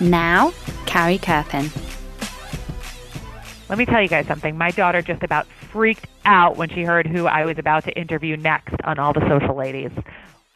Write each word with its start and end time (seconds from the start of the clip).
Now, 0.00 0.54
Carrie 0.86 1.18
Kerpen. 1.18 1.70
Let 3.68 3.78
me 3.78 3.84
tell 3.84 4.00
you 4.00 4.08
guys 4.08 4.26
something. 4.26 4.56
My 4.56 4.70
daughter 4.70 5.02
just 5.02 5.22
about 5.22 5.46
freaked 5.70 6.06
out 6.24 6.56
when 6.56 6.70
she 6.70 6.82
heard 6.82 7.06
who 7.06 7.26
I 7.26 7.44
was 7.44 7.58
about 7.58 7.84
to 7.84 7.92
interview 7.92 8.36
next 8.36 8.74
on 8.84 8.98
All 8.98 9.12
the 9.12 9.28
Social 9.28 9.54
Ladies. 9.54 9.90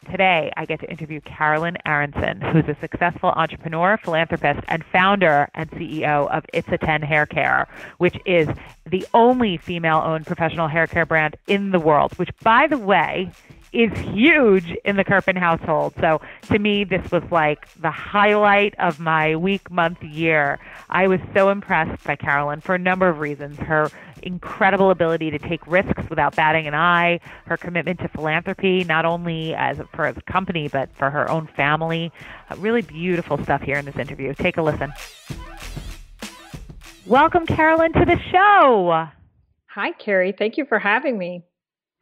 Today, 0.09 0.51
I 0.57 0.65
get 0.65 0.79
to 0.81 0.89
interview 0.89 1.21
Carolyn 1.21 1.77
Aronson, 1.85 2.41
who's 2.41 2.67
a 2.67 2.75
successful 2.79 3.29
entrepreneur, 3.29 3.97
philanthropist, 3.97 4.59
and 4.67 4.83
founder 4.85 5.49
and 5.55 5.69
CEO 5.71 6.29
of 6.29 6.45
It's 6.53 6.67
a 6.69 6.77
10 6.77 7.01
Hair 7.01 7.25
Care, 7.27 7.67
which 7.97 8.17
is 8.25 8.47
the 8.85 9.05
only 9.13 9.57
female 9.57 10.01
owned 10.03 10.25
professional 10.25 10.67
hair 10.67 10.87
care 10.87 11.05
brand 11.05 11.35
in 11.47 11.71
the 11.71 11.79
world, 11.79 12.13
which, 12.17 12.29
by 12.43 12.67
the 12.67 12.77
way, 12.77 13.31
is 13.73 13.91
huge 13.97 14.75
in 14.85 14.95
the 14.95 15.03
Kerpen 15.03 15.35
household. 15.35 15.93
So 15.99 16.21
to 16.43 16.59
me, 16.59 16.83
this 16.83 17.11
was 17.11 17.23
like 17.31 17.67
the 17.73 17.91
highlight 17.91 18.75
of 18.79 18.99
my 18.99 19.35
week, 19.35 19.69
month, 19.71 20.01
year. 20.03 20.59
I 20.89 21.07
was 21.07 21.19
so 21.33 21.49
impressed 21.49 22.03
by 22.03 22.15
Carolyn 22.15 22.61
for 22.61 22.75
a 22.75 22.79
number 22.79 23.09
of 23.09 23.19
reasons. 23.19 23.57
Her 23.57 23.89
incredible 24.21 24.91
ability 24.91 25.31
to 25.31 25.39
take 25.39 25.65
risks 25.67 26.03
without 26.09 26.35
batting 26.35 26.67
an 26.67 26.75
eye, 26.75 27.19
her 27.45 27.57
commitment 27.57 27.99
to 27.99 28.07
philanthropy, 28.09 28.83
not 28.83 29.05
only 29.05 29.53
as 29.55 29.77
for 29.93 30.05
a 30.05 30.13
company, 30.21 30.67
but 30.67 30.89
for 30.95 31.09
her 31.09 31.29
own 31.29 31.47
family. 31.47 32.11
Uh, 32.49 32.55
really 32.57 32.81
beautiful 32.81 33.41
stuff 33.43 33.61
here 33.61 33.77
in 33.77 33.85
this 33.85 33.97
interview. 33.97 34.33
Take 34.33 34.57
a 34.57 34.61
listen. 34.61 34.93
Welcome, 37.05 37.45
Carolyn, 37.45 37.91
to 37.93 38.05
the 38.05 38.17
show. 38.31 39.07
Hi, 39.67 39.91
Carrie. 39.93 40.33
Thank 40.37 40.57
you 40.57 40.65
for 40.65 40.79
having 40.79 41.17
me. 41.17 41.43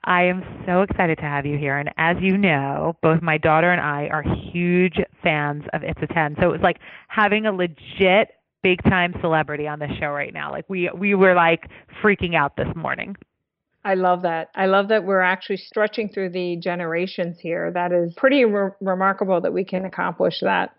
I 0.03 0.23
am 0.23 0.43
so 0.65 0.81
excited 0.81 1.17
to 1.19 1.25
have 1.25 1.45
you 1.45 1.57
here. 1.57 1.77
And 1.77 1.91
as 1.97 2.17
you 2.21 2.37
know, 2.37 2.97
both 3.01 3.21
my 3.21 3.37
daughter 3.37 3.71
and 3.71 3.81
I 3.81 4.07
are 4.07 4.23
huge 4.23 4.97
fans 5.21 5.63
of 5.73 5.83
It's 5.83 6.01
a 6.01 6.07
10. 6.07 6.37
So 6.39 6.47
it 6.47 6.51
was 6.51 6.61
like 6.61 6.79
having 7.07 7.45
a 7.45 7.51
legit 7.51 8.29
big 8.63 8.81
time 8.83 9.13
celebrity 9.21 9.67
on 9.67 9.79
the 9.79 9.87
show 9.99 10.07
right 10.07 10.33
now. 10.33 10.51
Like 10.51 10.65
we 10.69 10.89
we 10.95 11.15
were 11.15 11.33
like 11.33 11.69
freaking 12.03 12.35
out 12.35 12.55
this 12.55 12.67
morning. 12.75 13.15
I 13.83 13.95
love 13.95 14.21
that. 14.23 14.49
I 14.55 14.67
love 14.67 14.89
that 14.89 15.03
we're 15.03 15.21
actually 15.21 15.57
stretching 15.57 16.09
through 16.09 16.29
the 16.29 16.57
generations 16.57 17.39
here. 17.39 17.71
That 17.71 17.91
is 17.91 18.13
pretty 18.15 18.45
re- 18.45 18.71
remarkable 18.79 19.41
that 19.41 19.53
we 19.53 19.65
can 19.65 19.85
accomplish 19.85 20.39
that. 20.41 20.75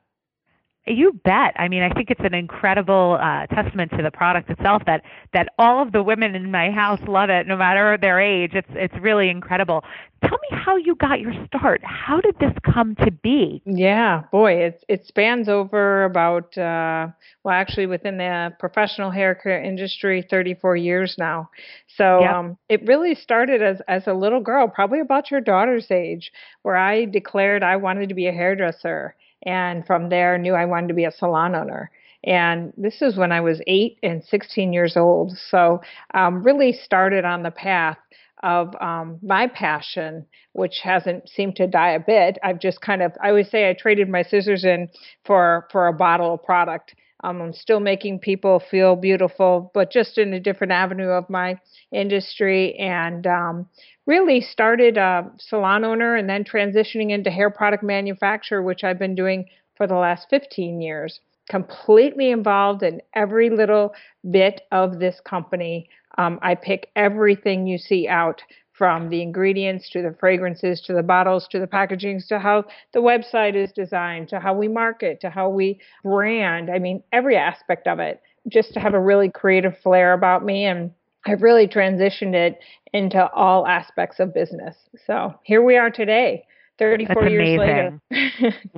You 0.87 1.13
bet. 1.25 1.55
I 1.57 1.69
mean, 1.69 1.83
I 1.83 1.91
think 1.95 2.11
it's 2.11 2.21
an 2.25 2.35
incredible 2.35 3.17
uh, 3.21 3.47
testament 3.47 3.93
to 3.93 4.03
the 4.03 4.11
product 4.11 4.51
itself 4.51 4.83
that 4.87 5.03
that 5.33 5.51
all 5.57 5.81
of 5.81 5.93
the 5.93 6.03
women 6.03 6.35
in 6.35 6.51
my 6.51 6.71
house 6.73 6.99
love 7.07 7.31
it, 7.31 7.47
no 7.47 7.57
matter 7.57 7.97
their 8.01 8.21
age. 8.21 8.51
It's 8.55 8.69
it's 8.71 8.95
really 9.01 9.29
incredible. 9.29 9.85
Tell 10.23 10.39
me 10.51 10.59
how 10.59 10.77
you 10.77 10.97
got 10.97 11.21
your 11.21 11.35
start. 11.47 11.83
How 11.85 12.21
did 12.21 12.37
this 12.41 12.53
come 12.65 12.97
to 12.97 13.13
be? 13.13 13.63
Yeah, 13.65 14.23
boy, 14.33 14.55
it 14.55 14.85
it 14.89 15.07
spans 15.07 15.49
over 15.49 16.03
about 16.05 16.59
uh, 16.59 17.09
well, 17.45 17.55
actually 17.55 17.87
within 17.87 18.19
the 18.19 18.53
professional 18.59 19.11
hair 19.13 19.37
care 19.37 19.63
industry, 19.63 20.27
34 20.29 20.77
years 20.77 21.15
now. 21.17 21.51
So 21.97 22.23
Yep. 22.23 22.31
um, 22.35 22.59
it 22.69 22.87
really 22.87 23.15
started 23.15 23.63
as 23.63 23.81
as 23.87 24.09
a 24.09 24.15
little 24.15 24.41
girl, 24.41 24.67
probably 24.67 24.99
about 24.99 25.31
your 25.31 25.41
daughter's 25.41 25.91
age, 25.93 26.33
where 26.63 26.77
I 26.77 27.05
declared 27.05 27.63
I 27.63 27.77
wanted 27.77 28.09
to 28.09 28.15
be 28.17 28.27
a 28.27 28.33
hairdresser, 28.33 29.15
and 29.43 29.87
from 29.87 30.09
there 30.09 30.39
knew 30.39 30.55
I 30.55 30.65
wanted 30.65 30.89
to 30.89 30.95
be 30.95 31.05
a 31.05 31.13
salon 31.13 31.55
owner. 31.55 31.91
And 32.25 32.73
this 32.77 33.03
is 33.03 33.17
when 33.17 33.33
I 33.33 33.41
was 33.41 33.61
eight 33.67 33.99
and 34.03 34.23
16 34.23 34.73
years 34.73 34.97
old. 34.97 35.37
So 35.51 35.81
um, 36.15 36.43
really 36.43 36.73
started 36.73 37.25
on 37.25 37.43
the 37.43 37.51
path 37.51 37.99
of 38.43 38.75
um, 38.81 39.19
my 39.23 39.47
passion, 39.47 40.27
which 40.53 40.81
hasn't 40.83 41.29
seemed 41.29 41.57
to 41.57 41.67
die 41.67 41.93
a 41.93 42.01
bit. 42.01 42.39
I've 42.43 42.61
just 42.61 42.81
kind 42.81 43.03
of 43.03 43.13
I 43.23 43.29
always 43.29 43.51
say 43.51 43.69
I 43.69 43.75
traded 43.75 44.09
my 44.09 44.23
scissors 44.23 44.65
in 44.65 44.89
for 45.25 45.69
for 45.71 45.87
a 45.87 45.93
bottle 45.93 46.35
of 46.35 46.43
product. 46.43 46.95
Um, 47.25 47.41
I'm 47.41 47.53
still 47.53 47.79
making 47.79 48.19
people 48.19 48.61
feel 48.69 48.97
beautiful, 48.97 49.71
but 49.75 49.93
just 49.93 50.19
in 50.19 50.35
a 50.35 50.41
different 50.41 50.73
avenue 50.73 51.11
of 51.11 51.31
my 51.31 51.57
industry, 51.93 52.75
and 52.75 53.25
um, 53.29 53.69
really 54.07 54.41
started 54.41 54.97
a 54.97 55.31
salon 55.39 55.85
owner 55.85 56.17
and 56.17 56.29
then 56.29 56.45
transitioning 56.45 57.11
into 57.11 57.31
hair 57.31 57.51
product 57.51 57.83
manufacturer, 57.83 58.63
which 58.63 58.85
I've 58.85 58.99
been 58.99 59.15
doing 59.15 59.47
for 59.77 59.87
the 59.87 59.95
last 59.95 60.29
15 60.31 60.81
years. 60.81 61.21
Completely 61.49 62.31
involved 62.31 62.83
in 62.83 63.01
every 63.15 63.51
little 63.51 63.95
bit 64.31 64.63
of 64.71 64.99
this 64.99 65.21
company. 65.25 65.89
Um, 66.19 66.39
I 66.43 66.55
pick 66.55 66.89
everything 66.95 67.67
you 67.67 67.79
see 67.79 68.09
out 68.09 68.43
from 68.73 69.11
the 69.11 69.23
ingredients 69.23 69.91
to 69.91 70.03
the 70.03 70.17
fragrances 70.19 70.81
to 70.81 70.95
the 70.95 71.03
bottles 71.03 71.47
to 71.51 71.59
the 71.59 71.67
packaging 71.67 72.21
to 72.29 72.39
how 72.39 72.65
the 72.95 73.01
website 73.01 73.55
is 73.55 73.71
designed 73.73 74.29
to 74.29 74.41
how 74.41 74.55
we 74.55 74.67
market 74.67 75.21
to 75.21 75.31
how 75.31 75.49
we 75.49 75.79
brand. 76.03 76.71
I 76.71 76.79
mean, 76.79 77.03
every 77.13 77.37
aspect 77.37 77.87
of 77.87 78.01
it 78.01 78.21
just 78.49 78.73
to 78.75 78.81
have 78.81 78.95
a 78.95 79.01
really 79.01 79.31
creative 79.31 79.79
flair 79.83 80.15
about 80.15 80.45
me 80.45 80.65
and 80.65 80.91
I've 81.25 81.43
really 81.43 81.69
transitioned 81.69 82.35
it 82.35 82.59
into 82.93 83.31
all 83.33 83.67
aspects 83.67 84.21
of 84.21 84.35
business. 84.35 84.77
So 85.07 85.35
here 85.45 85.63
we 85.63 85.77
are 85.77 85.91
today, 85.91 86.45
34 86.79 87.15
That's 87.15 87.31
years 87.31 87.59
later. 87.59 88.01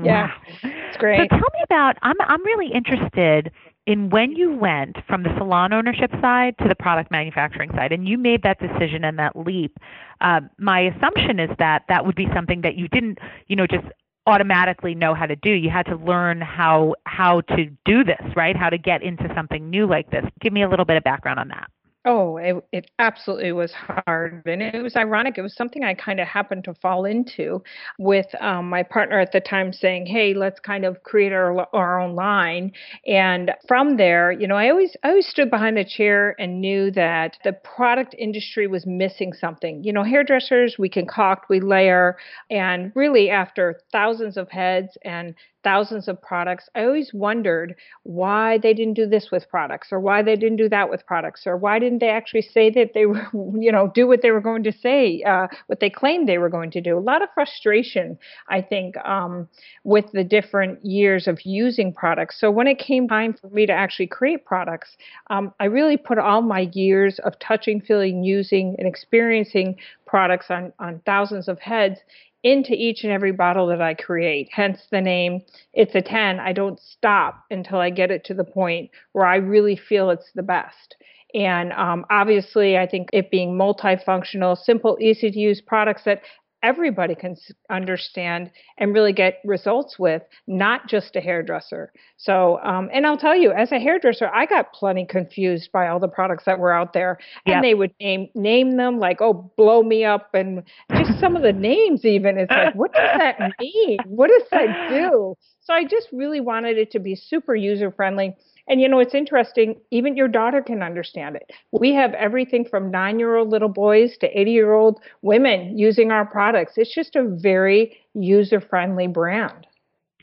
yeah, 0.02 0.26
Wow. 0.26 0.32
it's 0.62 0.96
great. 0.98 1.18
So 1.30 1.36
tell 1.36 1.50
me 1.52 1.60
about 1.64 1.96
I'm 2.02 2.16
I'm 2.20 2.44
really 2.44 2.72
interested 2.72 3.50
in 3.86 4.08
when 4.10 4.32
you 4.32 4.54
went 4.54 4.96
from 5.06 5.22
the 5.22 5.34
salon 5.36 5.72
ownership 5.72 6.10
side 6.20 6.56
to 6.58 6.68
the 6.68 6.74
product 6.74 7.10
manufacturing 7.10 7.70
side 7.72 7.92
and 7.92 8.08
you 8.08 8.16
made 8.16 8.42
that 8.42 8.58
decision 8.58 9.04
and 9.04 9.18
that 9.18 9.36
leap. 9.36 9.78
Um, 10.20 10.48
my 10.58 10.80
assumption 10.80 11.38
is 11.38 11.50
that 11.58 11.82
that 11.88 12.06
would 12.06 12.14
be 12.14 12.26
something 12.34 12.62
that 12.62 12.76
you 12.76 12.88
didn't, 12.88 13.18
you 13.48 13.56
know, 13.56 13.66
just 13.66 13.84
automatically 14.26 14.94
know 14.94 15.12
how 15.14 15.26
to 15.26 15.36
do. 15.36 15.50
You 15.50 15.68
had 15.70 15.84
to 15.86 15.96
learn 15.96 16.40
how 16.40 16.94
how 17.04 17.42
to 17.42 17.66
do 17.84 18.04
this, 18.04 18.22
right? 18.34 18.56
How 18.56 18.70
to 18.70 18.78
get 18.78 19.02
into 19.02 19.30
something 19.34 19.68
new 19.68 19.86
like 19.86 20.10
this. 20.10 20.24
Give 20.40 20.52
me 20.52 20.62
a 20.62 20.68
little 20.68 20.86
bit 20.86 20.96
of 20.96 21.04
background 21.04 21.38
on 21.38 21.48
that. 21.48 21.70
Oh, 22.06 22.36
it, 22.36 22.62
it 22.70 22.90
absolutely 22.98 23.52
was 23.52 23.72
hard. 23.72 24.42
And 24.44 24.60
it 24.62 24.82
was 24.82 24.94
ironic. 24.94 25.38
It 25.38 25.42
was 25.42 25.54
something 25.56 25.82
I 25.82 25.94
kind 25.94 26.20
of 26.20 26.28
happened 26.28 26.64
to 26.64 26.74
fall 26.74 27.06
into 27.06 27.62
with 27.98 28.26
um, 28.42 28.68
my 28.68 28.82
partner 28.82 29.18
at 29.20 29.32
the 29.32 29.40
time 29.40 29.72
saying, 29.72 30.04
hey, 30.04 30.34
let's 30.34 30.60
kind 30.60 30.84
of 30.84 31.02
create 31.02 31.32
our, 31.32 31.66
our 31.74 31.98
own 31.98 32.14
line. 32.14 32.72
And 33.06 33.52
from 33.66 33.96
there, 33.96 34.30
you 34.32 34.46
know, 34.46 34.54
I 34.56 34.68
always, 34.68 34.94
I 35.02 35.08
always 35.08 35.26
stood 35.28 35.48
behind 35.48 35.78
the 35.78 35.84
chair 35.84 36.36
and 36.38 36.60
knew 36.60 36.90
that 36.90 37.38
the 37.42 37.54
product 37.54 38.14
industry 38.18 38.66
was 38.66 38.84
missing 38.84 39.32
something. 39.32 39.82
You 39.82 39.94
know, 39.94 40.02
hairdressers, 40.02 40.76
we 40.78 40.90
concoct, 40.90 41.48
we 41.48 41.60
layer. 41.60 42.18
And 42.50 42.92
really, 42.94 43.30
after 43.30 43.80
thousands 43.92 44.36
of 44.36 44.50
heads 44.50 44.98
and 45.04 45.34
thousands 45.64 46.06
of 46.06 46.20
products. 46.20 46.68
I 46.74 46.84
always 46.84 47.12
wondered 47.12 47.74
why 48.02 48.58
they 48.58 48.74
didn't 48.74 48.94
do 48.94 49.06
this 49.06 49.30
with 49.32 49.48
products 49.48 49.88
or 49.90 49.98
why 49.98 50.22
they 50.22 50.36
didn't 50.36 50.56
do 50.56 50.68
that 50.68 50.90
with 50.90 51.06
products 51.06 51.46
or 51.46 51.56
why 51.56 51.78
didn't 51.78 51.98
they 51.98 52.10
actually 52.10 52.42
say 52.42 52.70
that 52.70 52.92
they 52.94 53.06
were, 53.06 53.26
you 53.58 53.72
know, 53.72 53.90
do 53.92 54.06
what 54.06 54.22
they 54.22 54.30
were 54.30 54.40
going 54.40 54.62
to 54.64 54.72
say, 54.72 55.22
uh, 55.22 55.48
what 55.66 55.80
they 55.80 55.90
claimed 55.90 56.28
they 56.28 56.38
were 56.38 56.48
going 56.48 56.70
to 56.70 56.80
do. 56.80 56.96
A 56.96 57.00
lot 57.00 57.22
of 57.22 57.28
frustration, 57.34 58.18
I 58.48 58.60
think, 58.60 58.96
um, 58.98 59.48
with 59.82 60.04
the 60.12 60.22
different 60.22 60.84
years 60.84 61.26
of 61.26 61.40
using 61.44 61.92
products. 61.92 62.38
So 62.38 62.50
when 62.50 62.66
it 62.66 62.78
came 62.78 63.08
time 63.08 63.34
for 63.34 63.48
me 63.48 63.66
to 63.66 63.72
actually 63.72 64.06
create 64.06 64.44
products, 64.44 64.96
um, 65.30 65.52
I 65.58 65.64
really 65.64 65.96
put 65.96 66.18
all 66.18 66.42
my 66.42 66.70
years 66.72 67.18
of 67.24 67.38
touching, 67.38 67.80
feeling, 67.80 68.22
using, 68.22 68.76
and 68.78 68.86
experiencing 68.86 69.76
products 70.06 70.46
on, 70.50 70.72
on 70.78 71.00
thousands 71.06 71.48
of 71.48 71.58
heads 71.58 71.98
into 72.44 72.74
each 72.74 73.02
and 73.02 73.12
every 73.12 73.32
bottle 73.32 73.66
that 73.68 73.82
I 73.82 73.94
create. 73.94 74.50
Hence 74.52 74.86
the 74.90 75.00
name 75.00 75.40
It's 75.72 75.94
a 75.94 76.02
10. 76.02 76.38
I 76.38 76.52
don't 76.52 76.78
stop 76.78 77.42
until 77.50 77.78
I 77.78 77.90
get 77.90 78.10
it 78.10 78.24
to 78.26 78.34
the 78.34 78.44
point 78.44 78.90
where 79.12 79.26
I 79.26 79.36
really 79.36 79.76
feel 79.76 80.10
it's 80.10 80.30
the 80.34 80.42
best. 80.42 80.94
And 81.34 81.72
um, 81.72 82.04
obviously, 82.10 82.78
I 82.78 82.86
think 82.86 83.08
it 83.12 83.30
being 83.30 83.58
multifunctional, 83.58 84.56
simple, 84.56 84.96
easy 85.00 85.32
to 85.32 85.38
use 85.38 85.60
products 85.60 86.04
that 86.04 86.22
everybody 86.64 87.14
can 87.14 87.36
understand 87.70 88.50
and 88.78 88.94
really 88.94 89.12
get 89.12 89.40
results 89.44 89.98
with, 89.98 90.22
not 90.46 90.88
just 90.88 91.14
a 91.14 91.20
hairdresser. 91.20 91.92
So, 92.16 92.58
um, 92.64 92.88
and 92.92 93.06
I'll 93.06 93.18
tell 93.18 93.36
you, 93.36 93.52
as 93.52 93.70
a 93.70 93.78
hairdresser, 93.78 94.30
I 94.34 94.46
got 94.46 94.72
plenty 94.72 95.04
confused 95.04 95.70
by 95.72 95.88
all 95.88 96.00
the 96.00 96.08
products 96.08 96.44
that 96.46 96.58
were 96.58 96.72
out 96.72 96.94
there, 96.94 97.18
and 97.46 97.56
yep. 97.56 97.62
they 97.62 97.74
would 97.74 97.92
name 98.00 98.28
name 98.34 98.76
them 98.76 98.98
like, 98.98 99.20
"Oh, 99.20 99.52
blow 99.56 99.82
me 99.82 100.04
up," 100.04 100.34
and 100.34 100.62
just 100.92 101.20
some 101.20 101.36
of 101.36 101.42
the 101.42 101.52
names. 101.52 102.04
Even 102.04 102.38
it's 102.38 102.50
like, 102.50 102.74
what 102.74 102.92
does 102.92 103.18
that 103.18 103.52
mean? 103.60 103.98
What 104.06 104.30
does 104.30 104.48
that 104.50 104.88
do? 104.88 105.36
So 105.60 105.74
I 105.74 105.84
just 105.84 106.08
really 106.12 106.40
wanted 106.40 106.78
it 106.78 106.90
to 106.92 106.98
be 106.98 107.14
super 107.14 107.54
user 107.54 107.90
friendly 107.90 108.36
and 108.66 108.80
you 108.80 108.88
know, 108.88 108.98
it's 108.98 109.14
interesting, 109.14 109.76
even 109.90 110.16
your 110.16 110.28
daughter 110.28 110.62
can 110.62 110.82
understand 110.82 111.36
it. 111.36 111.50
We 111.72 111.94
have 111.94 112.14
everything 112.14 112.64
from 112.64 112.90
nine 112.90 113.18
year 113.18 113.36
old 113.36 113.50
little 113.50 113.68
boys 113.68 114.16
to 114.18 114.40
80 114.40 114.50
year 114.50 114.72
old 114.72 115.00
women 115.22 115.76
using 115.78 116.10
our 116.10 116.24
products. 116.24 116.74
It's 116.76 116.94
just 116.94 117.16
a 117.16 117.24
very 117.24 117.98
user 118.14 118.60
friendly 118.60 119.06
brand. 119.06 119.66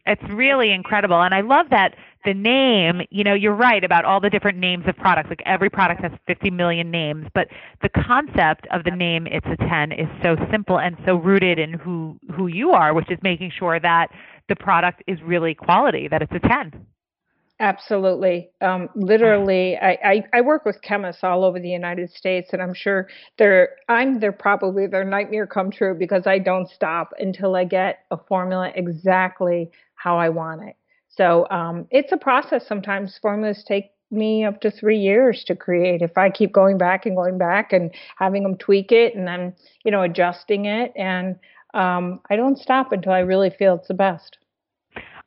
It's 0.08 0.24
really 0.34 0.72
incredible. 0.72 1.22
And 1.22 1.34
I 1.36 1.42
love 1.42 1.68
that 1.70 1.94
the 2.26 2.34
name, 2.34 3.02
you 3.12 3.24
know, 3.24 3.34
you're 3.34 3.56
right 3.56 3.84
about 3.84 4.06
all 4.06 4.20
the 4.20 4.30
different 4.30 4.58
names 4.58 4.86
of 4.88 4.96
products. 4.96 5.30
Like 5.30 5.44
every 5.46 5.70
product 5.70 6.02
has 6.02 6.12
50 6.28 6.50
million 6.50 6.90
names, 6.90 7.28
but 7.34 7.48
the 7.82 7.90
concept 7.90 8.68
of 8.72 8.84
the 8.84 8.92
name 8.92 9.28
It's 9.28 9.46
a 9.46 9.58
10 9.58 9.92
is 9.92 10.08
so 10.24 10.36
simple 10.52 10.80
and 10.80 10.98
so 11.06 11.16
rooted 11.16 11.60
in 11.60 11.74
who 11.74 12.20
who 12.36 12.48
you 12.48 12.72
are, 12.72 12.94
which 12.94 13.12
is 13.12 13.20
making 13.22 13.52
sure 13.58 13.80
that 13.80 14.08
the 14.50 14.56
product 14.56 15.04
is 15.08 15.22
really 15.22 15.54
quality, 15.54 16.08
that 16.08 16.22
it's 16.22 16.34
a 16.34 16.48
10. 16.48 16.86
Absolutely. 17.62 18.50
Um, 18.60 18.90
literally, 18.96 19.78
I, 19.78 19.92
I, 20.04 20.24
I, 20.34 20.42
work 20.42 20.66
with 20.66 20.82
chemists 20.82 21.24
all 21.24 21.44
over 21.44 21.60
the 21.60 21.70
United 21.70 22.10
States, 22.10 22.50
and 22.54 22.62
I'm 22.62 22.74
sure 22.74 23.08
they're 23.38 23.76
I'm 23.88 24.20
they're 24.20 24.32
probably 24.32 24.88
their 24.88 25.04
nightmare 25.04 25.46
come 25.46 25.70
true 25.70 25.94
because 25.94 26.26
I 26.26 26.40
don't 26.40 26.68
stop 26.68 27.14
until 27.20 27.56
I 27.56 27.66
get 27.66 28.00
a 28.10 28.18
formula 28.18 28.72
exactly 28.74 29.70
how 29.94 30.18
I 30.18 30.30
want 30.30 30.64
it. 30.70 30.76
So 31.10 31.48
um, 31.52 31.86
it's 31.92 32.12
a 32.12 32.18
process. 32.18 32.66
Sometimes 32.68 33.20
formulas 33.22 33.64
take 33.68 33.92
me 34.10 34.44
up 34.44 34.60
to 34.62 34.72
three 34.72 34.98
years 34.98 35.44
to 35.44 35.56
create. 35.56 36.02
If 36.02 36.18
I 36.18 36.32
keep 36.32 36.52
going 36.52 36.80
back 36.80 37.06
and 37.06 37.16
going 37.16 37.38
back 37.38 37.74
and 37.74 37.94
having 38.18 38.42
them 38.42 38.58
tweak 38.58 38.92
it 38.92 39.14
and 39.14 39.28
then 39.28 39.54
you 39.86 39.92
know 39.92 40.02
adjusting 40.02 40.66
it, 40.66 40.94
and 40.96 41.38
um, 41.76 42.22
I 42.28 42.38
don't 42.38 42.58
stop 42.58 42.92
until 42.92 43.12
I 43.14 43.20
really 43.20 43.52
feel 43.52 43.76
it's 43.76 43.88
the 43.88 43.94
best. 43.94 44.40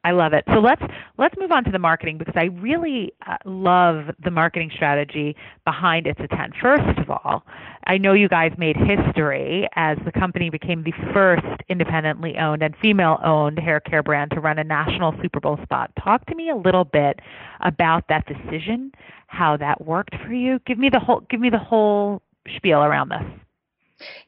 I 0.05 0.11
love 0.11 0.35
it. 0.35 0.45
So 0.53 0.61
let's 0.61 0.83
let's 1.17 1.35
move 1.41 1.51
on 1.51 1.65
to 1.65 1.71
the 1.71 1.79
marketing 1.79 2.19
because 2.19 2.35
I 2.37 2.45
really 2.45 3.13
uh, 3.27 3.39
love 3.47 4.11
the 4.23 4.31
marketing 4.31 4.71
strategy 4.75 5.35
behind 5.65 6.07
It's 6.07 6.21
a 6.21 6.29
10. 6.29 6.53
First 6.61 6.99
of 6.99 7.09
all, 7.09 7.43
I 7.87 7.97
know 7.97 8.13
you 8.13 8.29
guys 8.29 8.53
made 8.59 8.77
history 8.77 9.67
as 9.77 9.97
the 10.05 10.13
company 10.13 10.51
became 10.51 10.85
the 10.85 10.93
first 11.15 11.47
independently 11.71 12.37
owned 12.37 12.63
and 12.63 12.77
female-owned 12.83 13.59
hair 13.59 13.81
care 13.81 14.03
brand 14.03 14.31
to 14.33 14.41
run 14.41 14.59
a 14.59 14.65
national 14.65 15.15
Super 15.23 15.41
Bowl 15.41 15.59
spot. 15.63 15.91
Talk 16.03 16.27
to 16.27 16.35
me 16.35 16.51
a 16.51 16.57
little 16.57 16.85
bit 16.85 17.21
about 17.61 18.05
that 18.09 18.27
decision, 18.27 18.93
how 19.27 19.57
that 19.57 19.85
worked 19.87 20.15
for 20.27 20.35
you. 20.35 20.61
Give 20.67 20.79
me 20.79 20.91
the 20.91 21.01
whole 21.01 21.21
give 21.31 21.41
me 21.41 21.49
the 21.49 21.59
whole 21.59 22.21
spiel 22.57 22.81
around 22.81 23.09
this. 23.09 23.44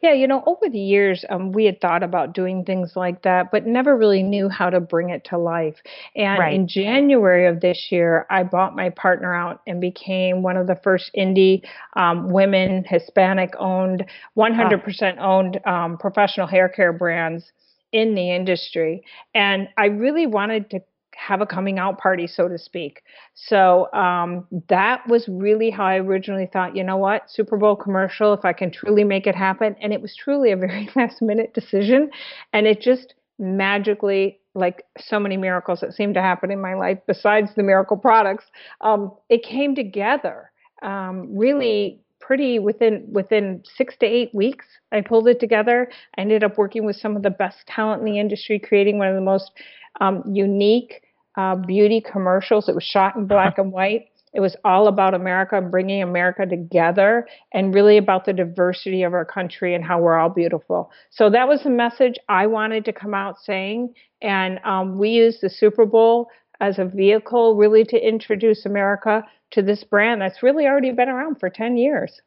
Yeah, 0.02 0.12
you 0.12 0.26
know, 0.26 0.42
over 0.46 0.68
the 0.70 0.78
years, 0.78 1.24
um, 1.30 1.52
we 1.52 1.64
had 1.64 1.80
thought 1.80 2.02
about 2.02 2.34
doing 2.34 2.64
things 2.64 2.92
like 2.96 3.22
that, 3.22 3.50
but 3.50 3.66
never 3.66 3.96
really 3.96 4.22
knew 4.22 4.48
how 4.48 4.70
to 4.70 4.80
bring 4.80 5.10
it 5.10 5.24
to 5.30 5.38
life. 5.38 5.76
And 6.14 6.38
right. 6.38 6.54
in 6.54 6.68
January 6.68 7.46
of 7.46 7.60
this 7.60 7.88
year, 7.90 8.26
I 8.30 8.42
bought 8.42 8.76
my 8.76 8.90
partner 8.90 9.34
out 9.34 9.62
and 9.66 9.80
became 9.80 10.42
one 10.42 10.56
of 10.56 10.66
the 10.66 10.76
first 10.82 11.10
indie 11.16 11.62
um, 11.94 12.30
women, 12.30 12.84
Hispanic 12.86 13.54
owned, 13.58 14.04
100% 14.36 15.18
owned 15.18 15.60
um, 15.66 15.98
professional 15.98 16.46
hair 16.46 16.68
care 16.68 16.92
brands 16.92 17.52
in 17.92 18.14
the 18.14 18.30
industry. 18.30 19.02
And 19.34 19.68
I 19.76 19.86
really 19.86 20.26
wanted 20.26 20.70
to 20.70 20.80
have 21.16 21.40
a 21.40 21.46
coming 21.46 21.78
out 21.78 21.98
party, 21.98 22.26
so 22.26 22.48
to 22.48 22.58
speak. 22.58 23.02
So 23.34 23.92
um, 23.92 24.46
that 24.68 25.06
was 25.08 25.26
really 25.28 25.70
how 25.70 25.84
I 25.84 25.96
originally 25.96 26.48
thought, 26.52 26.76
you 26.76 26.84
know 26.84 26.96
what, 26.96 27.30
Super 27.30 27.56
Bowl 27.56 27.74
commercial, 27.74 28.32
if 28.34 28.44
I 28.44 28.52
can 28.52 28.70
truly 28.70 29.04
make 29.04 29.26
it 29.26 29.34
happen. 29.34 29.74
And 29.80 29.92
it 29.92 30.00
was 30.00 30.14
truly 30.14 30.52
a 30.52 30.56
very 30.56 30.88
last 30.96 31.22
minute 31.22 31.54
decision. 31.54 32.10
And 32.52 32.66
it 32.66 32.80
just 32.80 33.14
magically, 33.38 34.40
like 34.54 34.84
so 34.98 35.18
many 35.18 35.36
miracles 35.36 35.80
that 35.80 35.94
seem 35.94 36.14
to 36.14 36.22
happen 36.22 36.50
in 36.50 36.60
my 36.60 36.74
life, 36.74 36.98
besides 37.06 37.50
the 37.56 37.62
miracle 37.62 37.96
products, 37.96 38.44
um, 38.80 39.12
it 39.28 39.42
came 39.42 39.74
together 39.74 40.50
um, 40.82 41.36
really 41.36 42.00
pretty 42.20 42.58
within 42.58 43.06
within 43.12 43.62
six 43.76 43.94
to 43.98 44.06
eight 44.06 44.34
weeks 44.34 44.64
i 44.90 45.02
pulled 45.02 45.28
it 45.28 45.38
together 45.38 45.88
i 46.16 46.20
ended 46.22 46.42
up 46.42 46.56
working 46.56 46.84
with 46.84 46.96
some 46.96 47.14
of 47.14 47.22
the 47.22 47.30
best 47.30 47.58
talent 47.66 48.00
in 48.00 48.06
the 48.06 48.18
industry 48.18 48.58
creating 48.58 48.98
one 48.98 49.06
of 49.06 49.14
the 49.14 49.20
most 49.20 49.52
um, 50.00 50.22
unique 50.32 51.02
uh, 51.36 51.54
beauty 51.54 52.00
commercials. 52.00 52.68
It 52.68 52.74
was 52.74 52.84
shot 52.84 53.16
in 53.16 53.26
black 53.26 53.58
and 53.58 53.72
white. 53.72 54.08
It 54.32 54.40
was 54.40 54.56
all 54.64 54.86
about 54.86 55.14
America 55.14 55.56
and 55.56 55.70
bringing 55.70 56.02
America 56.02 56.44
together 56.44 57.26
and 57.52 57.74
really 57.74 57.96
about 57.96 58.26
the 58.26 58.34
diversity 58.34 59.02
of 59.02 59.14
our 59.14 59.24
country 59.24 59.74
and 59.74 59.82
how 59.82 60.00
we're 60.00 60.18
all 60.18 60.28
beautiful. 60.28 60.90
So 61.10 61.30
that 61.30 61.48
was 61.48 61.62
the 61.62 61.70
message 61.70 62.16
I 62.28 62.46
wanted 62.46 62.84
to 62.84 62.92
come 62.92 63.14
out 63.14 63.36
saying. 63.42 63.94
And 64.20 64.60
um, 64.64 64.98
we 64.98 65.08
used 65.08 65.40
the 65.40 65.48
Super 65.48 65.86
Bowl 65.86 66.28
as 66.60 66.78
a 66.78 66.84
vehicle 66.84 67.56
really 67.56 67.84
to 67.84 67.96
introduce 67.96 68.66
America 68.66 69.22
to 69.52 69.62
this 69.62 69.84
brand 69.84 70.20
that's 70.20 70.42
really 70.42 70.66
already 70.66 70.92
been 70.92 71.08
around 71.08 71.38
for 71.40 71.48
10 71.48 71.76
years. 71.76 72.20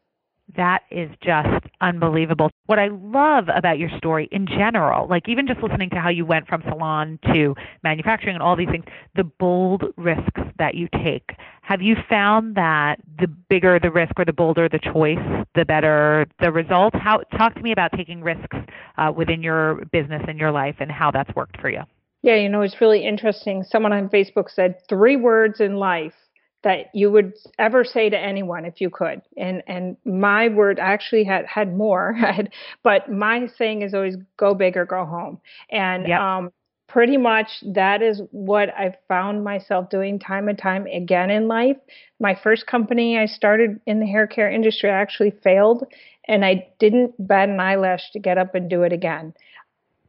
That 0.56 0.82
is 0.90 1.10
just 1.22 1.66
unbelievable. 1.80 2.50
What 2.66 2.78
I 2.78 2.88
love 2.88 3.44
about 3.54 3.78
your 3.78 3.90
story 3.98 4.28
in 4.32 4.46
general, 4.46 5.08
like 5.08 5.28
even 5.28 5.46
just 5.46 5.62
listening 5.62 5.90
to 5.90 5.96
how 5.96 6.08
you 6.08 6.26
went 6.26 6.48
from 6.48 6.62
salon 6.68 7.18
to 7.32 7.54
manufacturing 7.82 8.34
and 8.34 8.42
all 8.42 8.56
these 8.56 8.68
things, 8.68 8.84
the 9.16 9.24
bold 9.24 9.84
risks 9.96 10.40
that 10.58 10.74
you 10.74 10.88
take. 11.04 11.30
Have 11.62 11.82
you 11.82 11.96
found 12.08 12.56
that 12.56 12.96
the 13.18 13.26
bigger 13.26 13.78
the 13.78 13.90
risk 13.90 14.12
or 14.16 14.24
the 14.24 14.32
bolder 14.32 14.68
the 14.68 14.78
choice, 14.78 15.18
the 15.54 15.64
better 15.64 16.26
the 16.40 16.50
results? 16.50 16.96
How 17.00 17.18
talk 17.36 17.54
to 17.54 17.62
me 17.62 17.72
about 17.72 17.92
taking 17.96 18.22
risks 18.22 18.56
uh, 18.98 19.12
within 19.14 19.42
your 19.42 19.84
business 19.92 20.22
and 20.26 20.38
your 20.38 20.50
life 20.50 20.76
and 20.80 20.90
how 20.90 21.10
that's 21.10 21.34
worked 21.34 21.60
for 21.60 21.70
you. 21.70 21.82
Yeah, 22.22 22.36
you 22.36 22.48
know, 22.48 22.62
it's 22.62 22.80
really 22.80 23.06
interesting. 23.06 23.62
Someone 23.62 23.92
on 23.92 24.08
Facebook 24.10 24.50
said 24.50 24.76
three 24.88 25.16
words 25.16 25.60
in 25.60 25.76
life 25.76 26.14
that 26.62 26.94
you 26.94 27.10
would 27.10 27.32
ever 27.58 27.84
say 27.84 28.10
to 28.10 28.18
anyone 28.18 28.64
if 28.64 28.80
you 28.80 28.90
could. 28.90 29.22
And 29.36 29.62
and 29.66 29.96
my 30.04 30.48
word 30.48 30.78
actually 30.78 31.24
had 31.24 31.46
had 31.46 31.76
more, 31.76 32.16
but 32.82 33.10
my 33.10 33.46
saying 33.56 33.82
is 33.82 33.94
always 33.94 34.16
go 34.36 34.54
big 34.54 34.76
or 34.76 34.84
go 34.84 35.04
home. 35.04 35.40
And 35.70 36.06
yep. 36.08 36.20
um, 36.20 36.52
pretty 36.90 37.16
much 37.16 37.48
that 37.74 38.02
is 38.02 38.20
what 38.32 38.68
I've 38.76 38.96
found 39.06 39.44
myself 39.44 39.90
doing 39.90 40.18
time 40.18 40.48
and 40.48 40.58
time 40.58 40.86
again 40.86 41.30
in 41.30 41.46
life. 41.46 41.76
My 42.18 42.34
first 42.34 42.66
company 42.66 43.16
I 43.16 43.26
started 43.26 43.80
in 43.86 44.00
the 44.00 44.06
hair 44.06 44.26
care 44.26 44.50
industry 44.50 44.90
actually 44.90 45.32
failed, 45.42 45.84
and 46.26 46.44
I 46.44 46.68
didn't 46.78 47.14
bat 47.18 47.48
an 47.48 47.60
eyelash 47.60 48.10
to 48.12 48.18
get 48.18 48.38
up 48.38 48.54
and 48.54 48.68
do 48.68 48.82
it 48.82 48.92
again. 48.92 49.34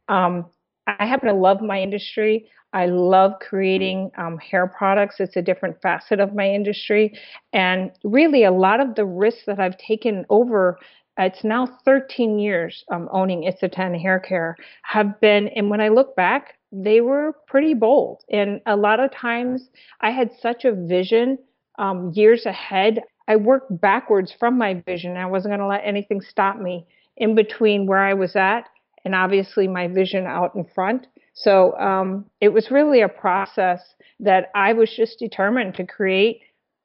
Um, 0.08 0.46
I 0.86 1.06
happen 1.06 1.28
to 1.28 1.34
love 1.34 1.60
my 1.60 1.80
industry. 1.80 2.48
I 2.72 2.86
love 2.86 3.32
creating 3.40 4.10
um, 4.16 4.38
hair 4.38 4.66
products. 4.66 5.16
It's 5.20 5.36
a 5.36 5.42
different 5.42 5.80
facet 5.82 6.20
of 6.20 6.34
my 6.34 6.48
industry. 6.48 7.18
And 7.52 7.90
really, 8.02 8.44
a 8.44 8.50
lot 8.50 8.80
of 8.80 8.94
the 8.94 9.04
risks 9.04 9.42
that 9.46 9.60
I've 9.60 9.76
taken 9.78 10.24
over, 10.30 10.78
it's 11.18 11.44
now 11.44 11.66
13 11.84 12.38
years 12.38 12.84
um, 12.90 13.08
owning 13.12 13.50
10 13.60 13.94
Hair 13.94 14.20
Care, 14.20 14.56
have 14.82 15.20
been, 15.20 15.48
and 15.48 15.68
when 15.68 15.80
I 15.80 15.88
look 15.88 16.16
back, 16.16 16.54
they 16.72 17.02
were 17.02 17.34
pretty 17.46 17.74
bold. 17.74 18.24
And 18.30 18.60
a 18.66 18.76
lot 18.76 18.98
of 18.98 19.12
times 19.12 19.68
I 20.00 20.10
had 20.10 20.30
such 20.40 20.64
a 20.64 20.72
vision 20.72 21.38
um, 21.78 22.12
years 22.14 22.46
ahead. 22.46 23.02
I 23.28 23.36
worked 23.36 23.80
backwards 23.80 24.32
from 24.32 24.56
my 24.56 24.82
vision. 24.86 25.16
I 25.18 25.26
wasn't 25.26 25.50
going 25.50 25.60
to 25.60 25.66
let 25.66 25.82
anything 25.84 26.22
stop 26.22 26.58
me 26.58 26.86
in 27.18 27.34
between 27.34 27.86
where 27.86 27.98
I 27.98 28.14
was 28.14 28.34
at 28.34 28.66
and 29.04 29.14
obviously 29.14 29.68
my 29.68 29.88
vision 29.88 30.26
out 30.26 30.54
in 30.54 30.64
front. 30.64 31.06
So 31.34 31.76
um, 31.78 32.26
it 32.40 32.50
was 32.50 32.70
really 32.70 33.00
a 33.00 33.08
process 33.08 33.80
that 34.20 34.50
I 34.54 34.72
was 34.72 34.92
just 34.94 35.18
determined 35.18 35.74
to 35.76 35.86
create 35.86 36.40